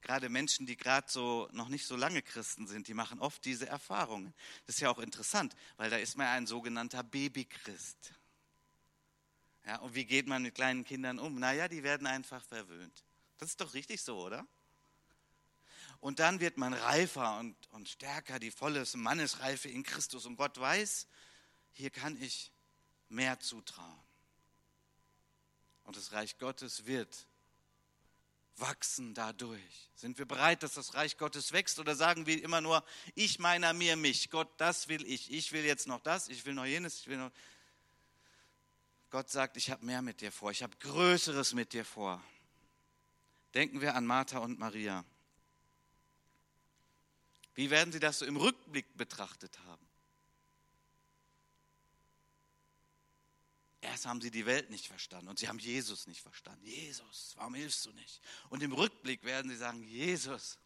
Gerade 0.02 0.30
Menschen, 0.30 0.68
die 0.68 0.78
gerade 0.78 1.08
so 1.10 1.50
noch 1.52 1.68
nicht 1.68 1.88
so 1.88 1.96
lange 1.96 2.22
Christen 2.22 2.68
sind, 2.68 2.88
die 2.88 2.94
machen 2.94 3.20
oft 3.20 3.44
diese 3.44 3.68
Erfahrungen. 3.68 4.36
Das 4.68 4.76
ist 4.76 4.82
ja 4.82 4.92
auch 4.92 5.00
interessant, 5.00 5.56
weil 5.78 5.90
da 5.90 5.98
ist 5.98 6.16
man 6.16 6.28
ein 6.28 6.46
sogenannter 6.46 7.04
Babychrist. 7.04 8.14
Ja, 9.66 9.78
und 9.80 9.96
wie 9.96 10.06
geht 10.06 10.28
man 10.28 10.44
mit 10.44 10.54
kleinen 10.54 10.86
Kindern 10.86 11.18
um? 11.18 11.40
Naja, 11.40 11.68
die 11.68 11.82
werden 11.82 12.06
einfach 12.06 12.44
verwöhnt. 12.44 13.04
Das 13.40 13.50
ist 13.50 13.62
doch 13.62 13.74
richtig 13.74 14.04
so, 14.04 14.24
oder? 14.24 14.46
Und 16.00 16.20
dann 16.20 16.40
wird 16.40 16.58
man 16.58 16.74
reifer 16.76 17.40
und, 17.40 17.56
und 17.72 17.90
stärker, 17.90 18.38
die 18.38 18.52
volle 18.52 18.86
Mannesreife 18.94 19.70
in 19.70 19.82
Christus. 19.82 20.28
Und 20.28 20.36
Gott 20.36 20.60
weiß, 20.60 21.08
hier 21.72 21.90
kann 21.90 22.22
ich 22.22 22.52
mehr 23.10 23.40
zutrauen. 23.40 24.06
Und 25.86 25.96
das 25.96 26.12
Reich 26.12 26.38
Gottes 26.38 26.86
wird 26.86 27.28
wachsen 28.58 29.14
dadurch. 29.14 29.90
Sind 29.96 30.18
wir 30.18 30.26
bereit, 30.26 30.64
dass 30.64 30.74
das 30.74 30.94
Reich 30.94 31.18
Gottes 31.18 31.52
wächst 31.52 31.80
oder 31.80 31.96
sagen 31.96 32.26
wir 32.26 32.42
immer 32.44 32.62
nur, 32.62 32.84
ich 33.14 33.40
meiner 33.40 33.74
mir 33.74 33.96
mich, 33.96 34.30
Gott, 34.30 34.50
das 34.58 34.88
will 34.88 35.06
ich, 35.06 35.32
ich 35.32 35.52
will 35.52 35.66
jetzt 35.66 35.88
noch 35.88 36.02
das, 36.02 36.30
ich 36.30 36.46
will 36.46 36.54
noch 36.54 36.66
jenes, 36.66 37.00
ich 37.00 37.08
will 37.08 37.18
noch... 37.18 37.32
Gott 39.10 39.30
sagt, 39.30 39.56
ich 39.58 39.70
habe 39.70 39.86
mehr 39.86 40.02
mit 40.02 40.22
dir 40.22 40.32
vor, 40.32 40.52
ich 40.52 40.64
habe 40.64 40.76
Größeres 40.78 41.54
mit 41.54 41.74
dir 41.74 41.86
vor. 41.86 42.22
Denken 43.54 43.80
wir 43.80 43.96
an 43.96 44.06
Martha 44.06 44.40
und 44.40 44.60
Maria. 44.60 45.06
Wie 47.54 47.70
werden 47.70 47.94
sie 47.94 48.00
das 48.00 48.20
so 48.20 48.26
im 48.26 48.36
Rückblick 48.36 48.98
betrachtet 48.98 49.58
haben? 49.60 49.85
Erst 53.86 54.08
haben 54.08 54.20
sie 54.20 54.32
die 54.32 54.48
Welt 54.48 54.72
nicht 54.72 54.88
verstanden 54.88 55.28
und 55.28 55.38
sie 55.38 55.48
haben 55.48 55.60
Jesus 55.60 56.08
nicht 56.08 56.22
verstanden. 56.22 56.66
Jesus, 56.66 57.34
warum 57.36 57.54
hilfst 57.54 57.86
du 57.86 57.92
nicht? 57.92 58.20
Und 58.50 58.64
im 58.64 58.72
Rückblick 58.72 59.24
werden 59.24 59.52
sie 59.52 59.58
sagen, 59.58 59.84
Jesus, 59.84 60.58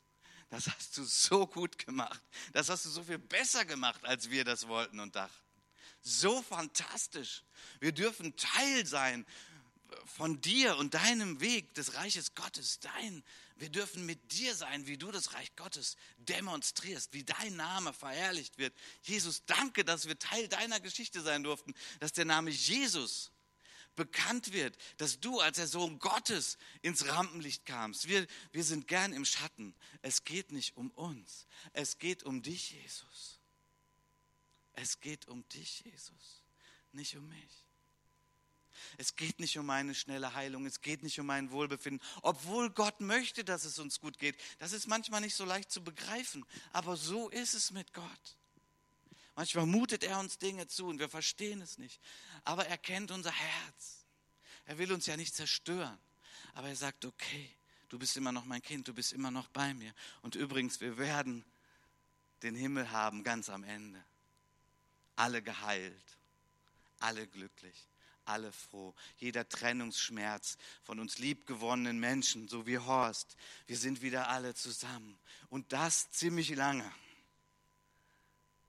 das 0.49 0.67
hast 0.67 0.97
du 0.97 1.03
so 1.03 1.45
gut 1.45 1.77
gemacht. 1.85 2.21
Das 2.53 2.69
hast 2.69 2.85
du 2.85 2.89
so 2.89 3.03
viel 3.03 3.17
besser 3.17 3.65
gemacht, 3.65 4.05
als 4.05 4.29
wir 4.29 4.45
das 4.45 4.67
wollten 4.67 5.01
und 5.01 5.15
dachten. 5.15 5.35
So 6.01 6.41
fantastisch. 6.41 7.43
Wir 7.81 7.91
dürfen 7.91 8.35
Teil 8.37 8.85
sein 8.85 9.25
von 10.05 10.39
dir 10.39 10.77
und 10.77 10.93
deinem 10.93 11.41
Weg 11.41 11.73
des 11.73 11.95
Reiches 11.95 12.35
Gottes. 12.35 12.79
Dein, 12.79 13.23
wir 13.59 13.69
dürfen 13.69 14.05
mit 14.05 14.31
dir 14.31 14.55
sein, 14.55 14.87
wie 14.87 14.97
du 14.97 15.11
das 15.11 15.33
Reich 15.33 15.55
Gottes 15.55 15.97
demonstrierst, 16.17 17.13
wie 17.13 17.23
dein 17.23 17.55
Name 17.55 17.93
verherrlicht 17.93 18.57
wird. 18.57 18.73
Jesus, 19.03 19.45
danke, 19.45 19.83
dass 19.83 20.07
wir 20.07 20.17
Teil 20.17 20.47
deiner 20.47 20.79
Geschichte 20.79 21.21
sein 21.21 21.43
durften, 21.43 21.73
dass 21.99 22.13
der 22.13 22.25
Name 22.25 22.51
Jesus 22.51 23.31
bekannt 23.95 24.53
wird, 24.53 24.77
dass 24.97 25.19
du 25.19 25.41
als 25.41 25.57
der 25.57 25.67
Sohn 25.67 25.99
Gottes 25.99 26.57
ins 26.81 27.05
Rampenlicht 27.07 27.65
kamst. 27.65 28.07
Wir, 28.07 28.25
wir 28.53 28.63
sind 28.63 28.87
gern 28.87 29.11
im 29.11 29.25
Schatten. 29.25 29.75
Es 30.01 30.23
geht 30.23 30.53
nicht 30.53 30.77
um 30.77 30.89
uns. 30.91 31.45
Es 31.73 31.97
geht 31.97 32.23
um 32.23 32.41
dich, 32.41 32.71
Jesus. 32.71 33.39
Es 34.73 35.01
geht 35.01 35.27
um 35.27 35.45
dich, 35.49 35.81
Jesus, 35.81 36.45
nicht 36.93 37.17
um 37.17 37.27
mich. 37.27 37.68
Es 38.97 39.15
geht 39.15 39.39
nicht 39.39 39.57
um 39.57 39.65
meine 39.65 39.95
schnelle 39.95 40.33
Heilung, 40.33 40.65
es 40.65 40.81
geht 40.81 41.03
nicht 41.03 41.19
um 41.19 41.25
mein 41.25 41.51
Wohlbefinden, 41.51 42.05
obwohl 42.21 42.69
Gott 42.69 42.99
möchte, 43.01 43.43
dass 43.43 43.65
es 43.65 43.79
uns 43.79 43.99
gut 43.99 44.19
geht. 44.19 44.37
Das 44.59 44.73
ist 44.73 44.87
manchmal 44.87 45.21
nicht 45.21 45.35
so 45.35 45.45
leicht 45.45 45.71
zu 45.71 45.83
begreifen, 45.83 46.45
aber 46.73 46.97
so 46.97 47.29
ist 47.29 47.53
es 47.53 47.71
mit 47.71 47.93
Gott. 47.93 48.37
Manchmal 49.35 49.65
mutet 49.65 50.03
er 50.03 50.19
uns 50.19 50.37
Dinge 50.37 50.67
zu 50.67 50.87
und 50.87 50.99
wir 50.99 51.09
verstehen 51.09 51.61
es 51.61 51.77
nicht, 51.77 52.01
aber 52.43 52.67
er 52.67 52.77
kennt 52.77 53.11
unser 53.11 53.31
Herz. 53.31 54.05
Er 54.65 54.77
will 54.77 54.91
uns 54.91 55.05
ja 55.05 55.15
nicht 55.17 55.33
zerstören, 55.35 55.97
aber 56.53 56.67
er 56.67 56.75
sagt, 56.75 57.05
okay, 57.05 57.55
du 57.87 57.97
bist 57.97 58.17
immer 58.17 58.31
noch 58.31 58.45
mein 58.45 58.61
Kind, 58.61 58.87
du 58.87 58.93
bist 58.93 59.13
immer 59.13 59.31
noch 59.31 59.47
bei 59.47 59.73
mir. 59.73 59.93
Und 60.21 60.35
übrigens, 60.35 60.81
wir 60.81 60.97
werden 60.97 61.45
den 62.43 62.55
Himmel 62.55 62.91
haben 62.91 63.23
ganz 63.23 63.49
am 63.49 63.63
Ende. 63.63 64.03
Alle 65.15 65.41
geheilt, 65.41 66.17
alle 66.99 67.27
glücklich 67.27 67.88
alle 68.29 68.51
froh. 68.51 68.95
Jeder 69.17 69.47
Trennungsschmerz 69.47 70.57
von 70.83 70.99
uns 70.99 71.17
liebgewonnenen 71.17 71.99
Menschen, 71.99 72.47
so 72.47 72.65
wie 72.65 72.77
Horst, 72.77 73.35
wir 73.67 73.77
sind 73.77 74.01
wieder 74.01 74.29
alle 74.29 74.53
zusammen. 74.53 75.19
Und 75.49 75.73
das 75.73 76.11
ziemlich 76.11 76.49
lange. 76.55 76.89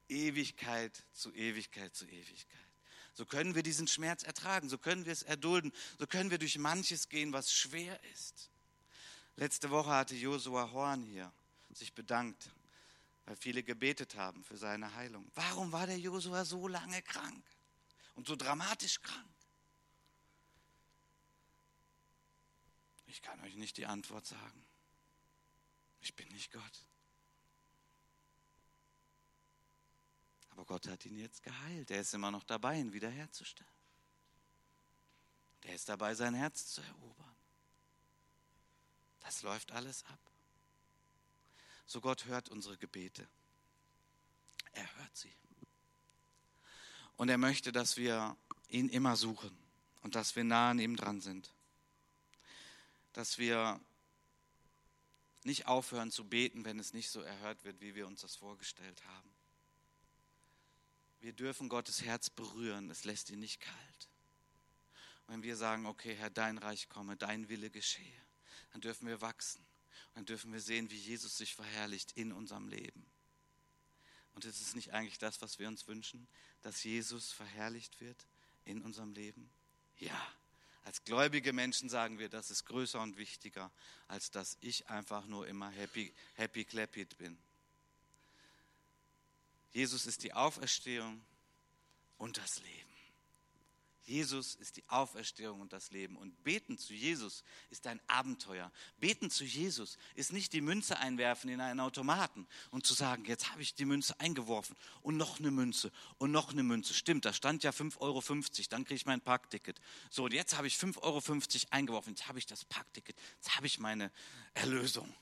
Ewigkeit 0.08 1.04
zu 1.12 1.32
Ewigkeit 1.32 1.94
zu 1.94 2.06
Ewigkeit. 2.06 2.60
So 3.14 3.26
können 3.26 3.54
wir 3.54 3.62
diesen 3.62 3.86
Schmerz 3.86 4.22
ertragen, 4.22 4.68
so 4.68 4.78
können 4.78 5.04
wir 5.04 5.12
es 5.12 5.22
erdulden, 5.22 5.72
so 5.98 6.06
können 6.06 6.30
wir 6.30 6.38
durch 6.38 6.58
manches 6.58 7.08
gehen, 7.08 7.32
was 7.32 7.52
schwer 7.52 8.02
ist. 8.14 8.50
Letzte 9.36 9.70
Woche 9.70 9.90
hatte 9.90 10.14
Josua 10.14 10.70
Horn 10.72 11.02
hier 11.02 11.32
sich 11.72 11.94
bedankt, 11.94 12.50
weil 13.26 13.36
viele 13.36 13.62
gebetet 13.62 14.16
haben 14.16 14.42
für 14.44 14.56
seine 14.56 14.94
Heilung. 14.94 15.30
Warum 15.34 15.72
war 15.72 15.86
der 15.86 15.98
Josua 15.98 16.44
so 16.44 16.66
lange 16.68 17.02
krank 17.02 17.44
und 18.14 18.26
so 18.26 18.36
dramatisch 18.36 19.00
krank? 19.00 19.28
Ich 23.10 23.22
kann 23.22 23.40
euch 23.40 23.56
nicht 23.56 23.76
die 23.76 23.86
Antwort 23.86 24.24
sagen. 24.24 24.64
Ich 26.00 26.14
bin 26.14 26.28
nicht 26.28 26.52
Gott. 26.52 26.86
Aber 30.50 30.64
Gott 30.64 30.86
hat 30.86 31.04
ihn 31.06 31.18
jetzt 31.18 31.42
geheilt. 31.42 31.90
Er 31.90 32.00
ist 32.00 32.14
immer 32.14 32.30
noch 32.30 32.44
dabei, 32.44 32.78
ihn 32.78 32.92
wiederherzustellen. 32.92 33.70
Er 35.62 35.74
ist 35.74 35.88
dabei, 35.88 36.14
sein 36.14 36.34
Herz 36.34 36.66
zu 36.72 36.82
erobern. 36.82 37.36
Das 39.20 39.42
läuft 39.42 39.72
alles 39.72 40.04
ab. 40.04 40.20
So 41.86 42.00
Gott 42.00 42.26
hört 42.26 42.48
unsere 42.48 42.78
Gebete. 42.78 43.28
Er 44.72 44.96
hört 44.96 45.16
sie. 45.16 45.34
Und 47.16 47.28
er 47.28 47.38
möchte, 47.38 47.72
dass 47.72 47.96
wir 47.96 48.36
ihn 48.68 48.88
immer 48.88 49.16
suchen 49.16 49.56
und 50.02 50.14
dass 50.14 50.36
wir 50.36 50.44
nah 50.44 50.70
an 50.70 50.78
ihm 50.78 50.94
dran 50.94 51.20
sind. 51.20 51.52
Dass 53.12 53.38
wir 53.38 53.80
nicht 55.44 55.66
aufhören 55.66 56.10
zu 56.10 56.24
beten, 56.28 56.64
wenn 56.64 56.78
es 56.78 56.92
nicht 56.92 57.10
so 57.10 57.20
erhört 57.20 57.64
wird, 57.64 57.80
wie 57.80 57.94
wir 57.94 58.06
uns 58.06 58.20
das 58.20 58.36
vorgestellt 58.36 59.04
haben. 59.06 59.30
Wir 61.20 61.32
dürfen 61.32 61.68
Gottes 61.68 62.02
Herz 62.02 62.30
berühren, 62.30 62.90
es 62.90 63.04
lässt 63.04 63.30
ihn 63.30 63.40
nicht 63.40 63.60
kalt. 63.60 64.08
Und 65.26 65.34
wenn 65.34 65.42
wir 65.42 65.56
sagen, 65.56 65.86
okay, 65.86 66.14
Herr, 66.14 66.30
dein 66.30 66.58
Reich 66.58 66.88
komme, 66.88 67.16
dein 67.16 67.48
Wille 67.48 67.70
geschehe, 67.70 68.22
dann 68.72 68.80
dürfen 68.80 69.06
wir 69.06 69.20
wachsen. 69.20 69.64
Dann 70.14 70.24
dürfen 70.24 70.52
wir 70.52 70.60
sehen, 70.60 70.90
wie 70.90 70.96
Jesus 70.96 71.36
sich 71.36 71.54
verherrlicht 71.54 72.12
in 72.12 72.32
unserem 72.32 72.68
Leben. 72.68 73.06
Und 74.34 74.44
ist 74.44 74.60
es 74.60 74.74
nicht 74.74 74.92
eigentlich 74.92 75.18
das, 75.18 75.40
was 75.40 75.58
wir 75.58 75.68
uns 75.68 75.86
wünschen, 75.86 76.26
dass 76.62 76.82
Jesus 76.82 77.32
verherrlicht 77.32 78.00
wird 78.00 78.26
in 78.64 78.82
unserem 78.82 79.12
Leben? 79.12 79.50
Ja. 79.98 80.34
Als 80.82 81.04
gläubige 81.04 81.52
Menschen 81.52 81.88
sagen 81.88 82.18
wir, 82.18 82.28
das 82.28 82.50
ist 82.50 82.64
größer 82.64 83.00
und 83.00 83.16
wichtiger, 83.16 83.70
als 84.08 84.30
dass 84.30 84.56
ich 84.60 84.88
einfach 84.88 85.26
nur 85.26 85.46
immer 85.46 85.70
happy, 85.70 86.12
happy 86.34 86.64
clappy 86.64 87.04
bin. 87.04 87.38
Jesus 89.72 90.06
ist 90.06 90.22
die 90.24 90.32
Auferstehung 90.32 91.24
und 92.18 92.38
das 92.38 92.60
Leben. 92.60 92.89
Jesus 94.10 94.56
ist 94.56 94.76
die 94.76 94.88
Auferstehung 94.88 95.60
und 95.60 95.72
das 95.72 95.92
Leben. 95.92 96.16
Und 96.16 96.42
beten 96.42 96.76
zu 96.76 96.92
Jesus 96.92 97.44
ist 97.70 97.86
ein 97.86 98.00
Abenteuer. 98.08 98.72
Beten 98.98 99.30
zu 99.30 99.44
Jesus 99.44 99.96
ist 100.16 100.32
nicht 100.32 100.52
die 100.52 100.60
Münze 100.60 100.98
einwerfen 100.98 101.48
in 101.48 101.60
einen 101.60 101.78
Automaten 101.78 102.48
und 102.70 102.84
zu 102.84 102.92
sagen, 102.92 103.24
jetzt 103.24 103.52
habe 103.52 103.62
ich 103.62 103.74
die 103.74 103.84
Münze 103.84 104.18
eingeworfen 104.18 104.76
und 105.02 105.16
noch 105.16 105.38
eine 105.38 105.52
Münze 105.52 105.92
und 106.18 106.32
noch 106.32 106.50
eine 106.50 106.64
Münze. 106.64 106.92
Stimmt, 106.92 107.24
da 107.24 107.32
stand 107.32 107.62
ja 107.62 107.70
5,50 107.70 108.00
Euro, 108.00 108.22
dann 108.70 108.84
kriege 108.84 108.96
ich 108.96 109.06
mein 109.06 109.20
Parkticket. 109.20 109.80
So, 110.10 110.24
und 110.24 110.32
jetzt 110.32 110.56
habe 110.56 110.66
ich 110.66 110.74
5,50 110.74 111.02
Euro 111.02 111.22
eingeworfen, 111.70 112.14
jetzt 112.14 112.26
habe 112.26 112.40
ich 112.40 112.46
das 112.46 112.64
Parkticket, 112.64 113.16
jetzt 113.36 113.56
habe 113.56 113.66
ich 113.66 113.78
meine 113.78 114.10
Erlösung. 114.54 115.14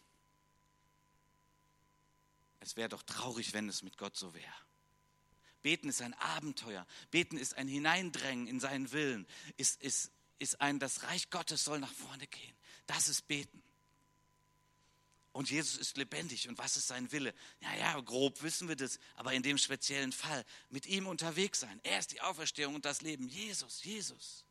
Es 2.60 2.76
wäre 2.76 2.88
doch 2.88 3.02
traurig, 3.02 3.52
wenn 3.52 3.68
es 3.68 3.82
mit 3.82 3.98
Gott 3.98 4.16
so 4.16 4.32
wäre. 4.34 4.67
Beten 5.68 5.90
ist 5.90 6.00
ein 6.00 6.14
Abenteuer. 6.14 6.86
Beten 7.10 7.36
ist 7.36 7.58
ein 7.58 7.68
Hineindrängen 7.68 8.46
in 8.46 8.58
seinen 8.58 8.90
Willen. 8.90 9.26
Ist, 9.58 9.82
ist, 9.82 10.10
ist 10.38 10.62
ein, 10.62 10.78
das 10.78 11.02
Reich 11.02 11.28
Gottes 11.28 11.62
soll 11.62 11.78
nach 11.78 11.92
vorne 11.92 12.26
gehen. 12.26 12.56
Das 12.86 13.06
ist 13.06 13.28
Beten. 13.28 13.62
Und 15.32 15.50
Jesus 15.50 15.76
ist 15.76 15.98
lebendig. 15.98 16.48
Und 16.48 16.56
was 16.56 16.78
ist 16.78 16.86
sein 16.86 17.12
Wille? 17.12 17.34
Ja, 17.60 17.74
ja, 17.74 18.00
grob 18.00 18.42
wissen 18.42 18.66
wir 18.66 18.76
das. 18.76 18.98
Aber 19.14 19.34
in 19.34 19.42
dem 19.42 19.58
speziellen 19.58 20.12
Fall 20.12 20.42
mit 20.70 20.86
ihm 20.86 21.06
unterwegs 21.06 21.60
sein. 21.60 21.78
Er 21.82 21.98
ist 21.98 22.12
die 22.12 22.22
Auferstehung 22.22 22.74
und 22.74 22.86
das 22.86 23.02
Leben. 23.02 23.28
Jesus, 23.28 23.84
Jesus. 23.84 24.46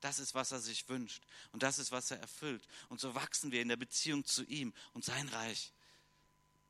Das 0.00 0.20
ist, 0.20 0.32
was 0.36 0.52
er 0.52 0.60
sich 0.60 0.88
wünscht. 0.88 1.24
Und 1.50 1.64
das 1.64 1.80
ist, 1.80 1.90
was 1.90 2.12
er 2.12 2.20
erfüllt. 2.20 2.68
Und 2.88 3.00
so 3.00 3.16
wachsen 3.16 3.50
wir 3.50 3.62
in 3.62 3.68
der 3.68 3.76
Beziehung 3.76 4.24
zu 4.24 4.44
ihm. 4.44 4.72
Und 4.92 5.04
sein 5.04 5.26
Reich 5.26 5.72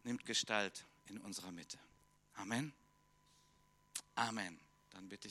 nimmt 0.03 0.24
Gestalt 0.24 0.86
in 1.09 1.18
unserer 1.18 1.53
Mitte. 1.53 1.78
Amen. 2.32 2.72
Amen. 4.17 4.59
Dann 4.91 5.09
bitte 5.09 5.21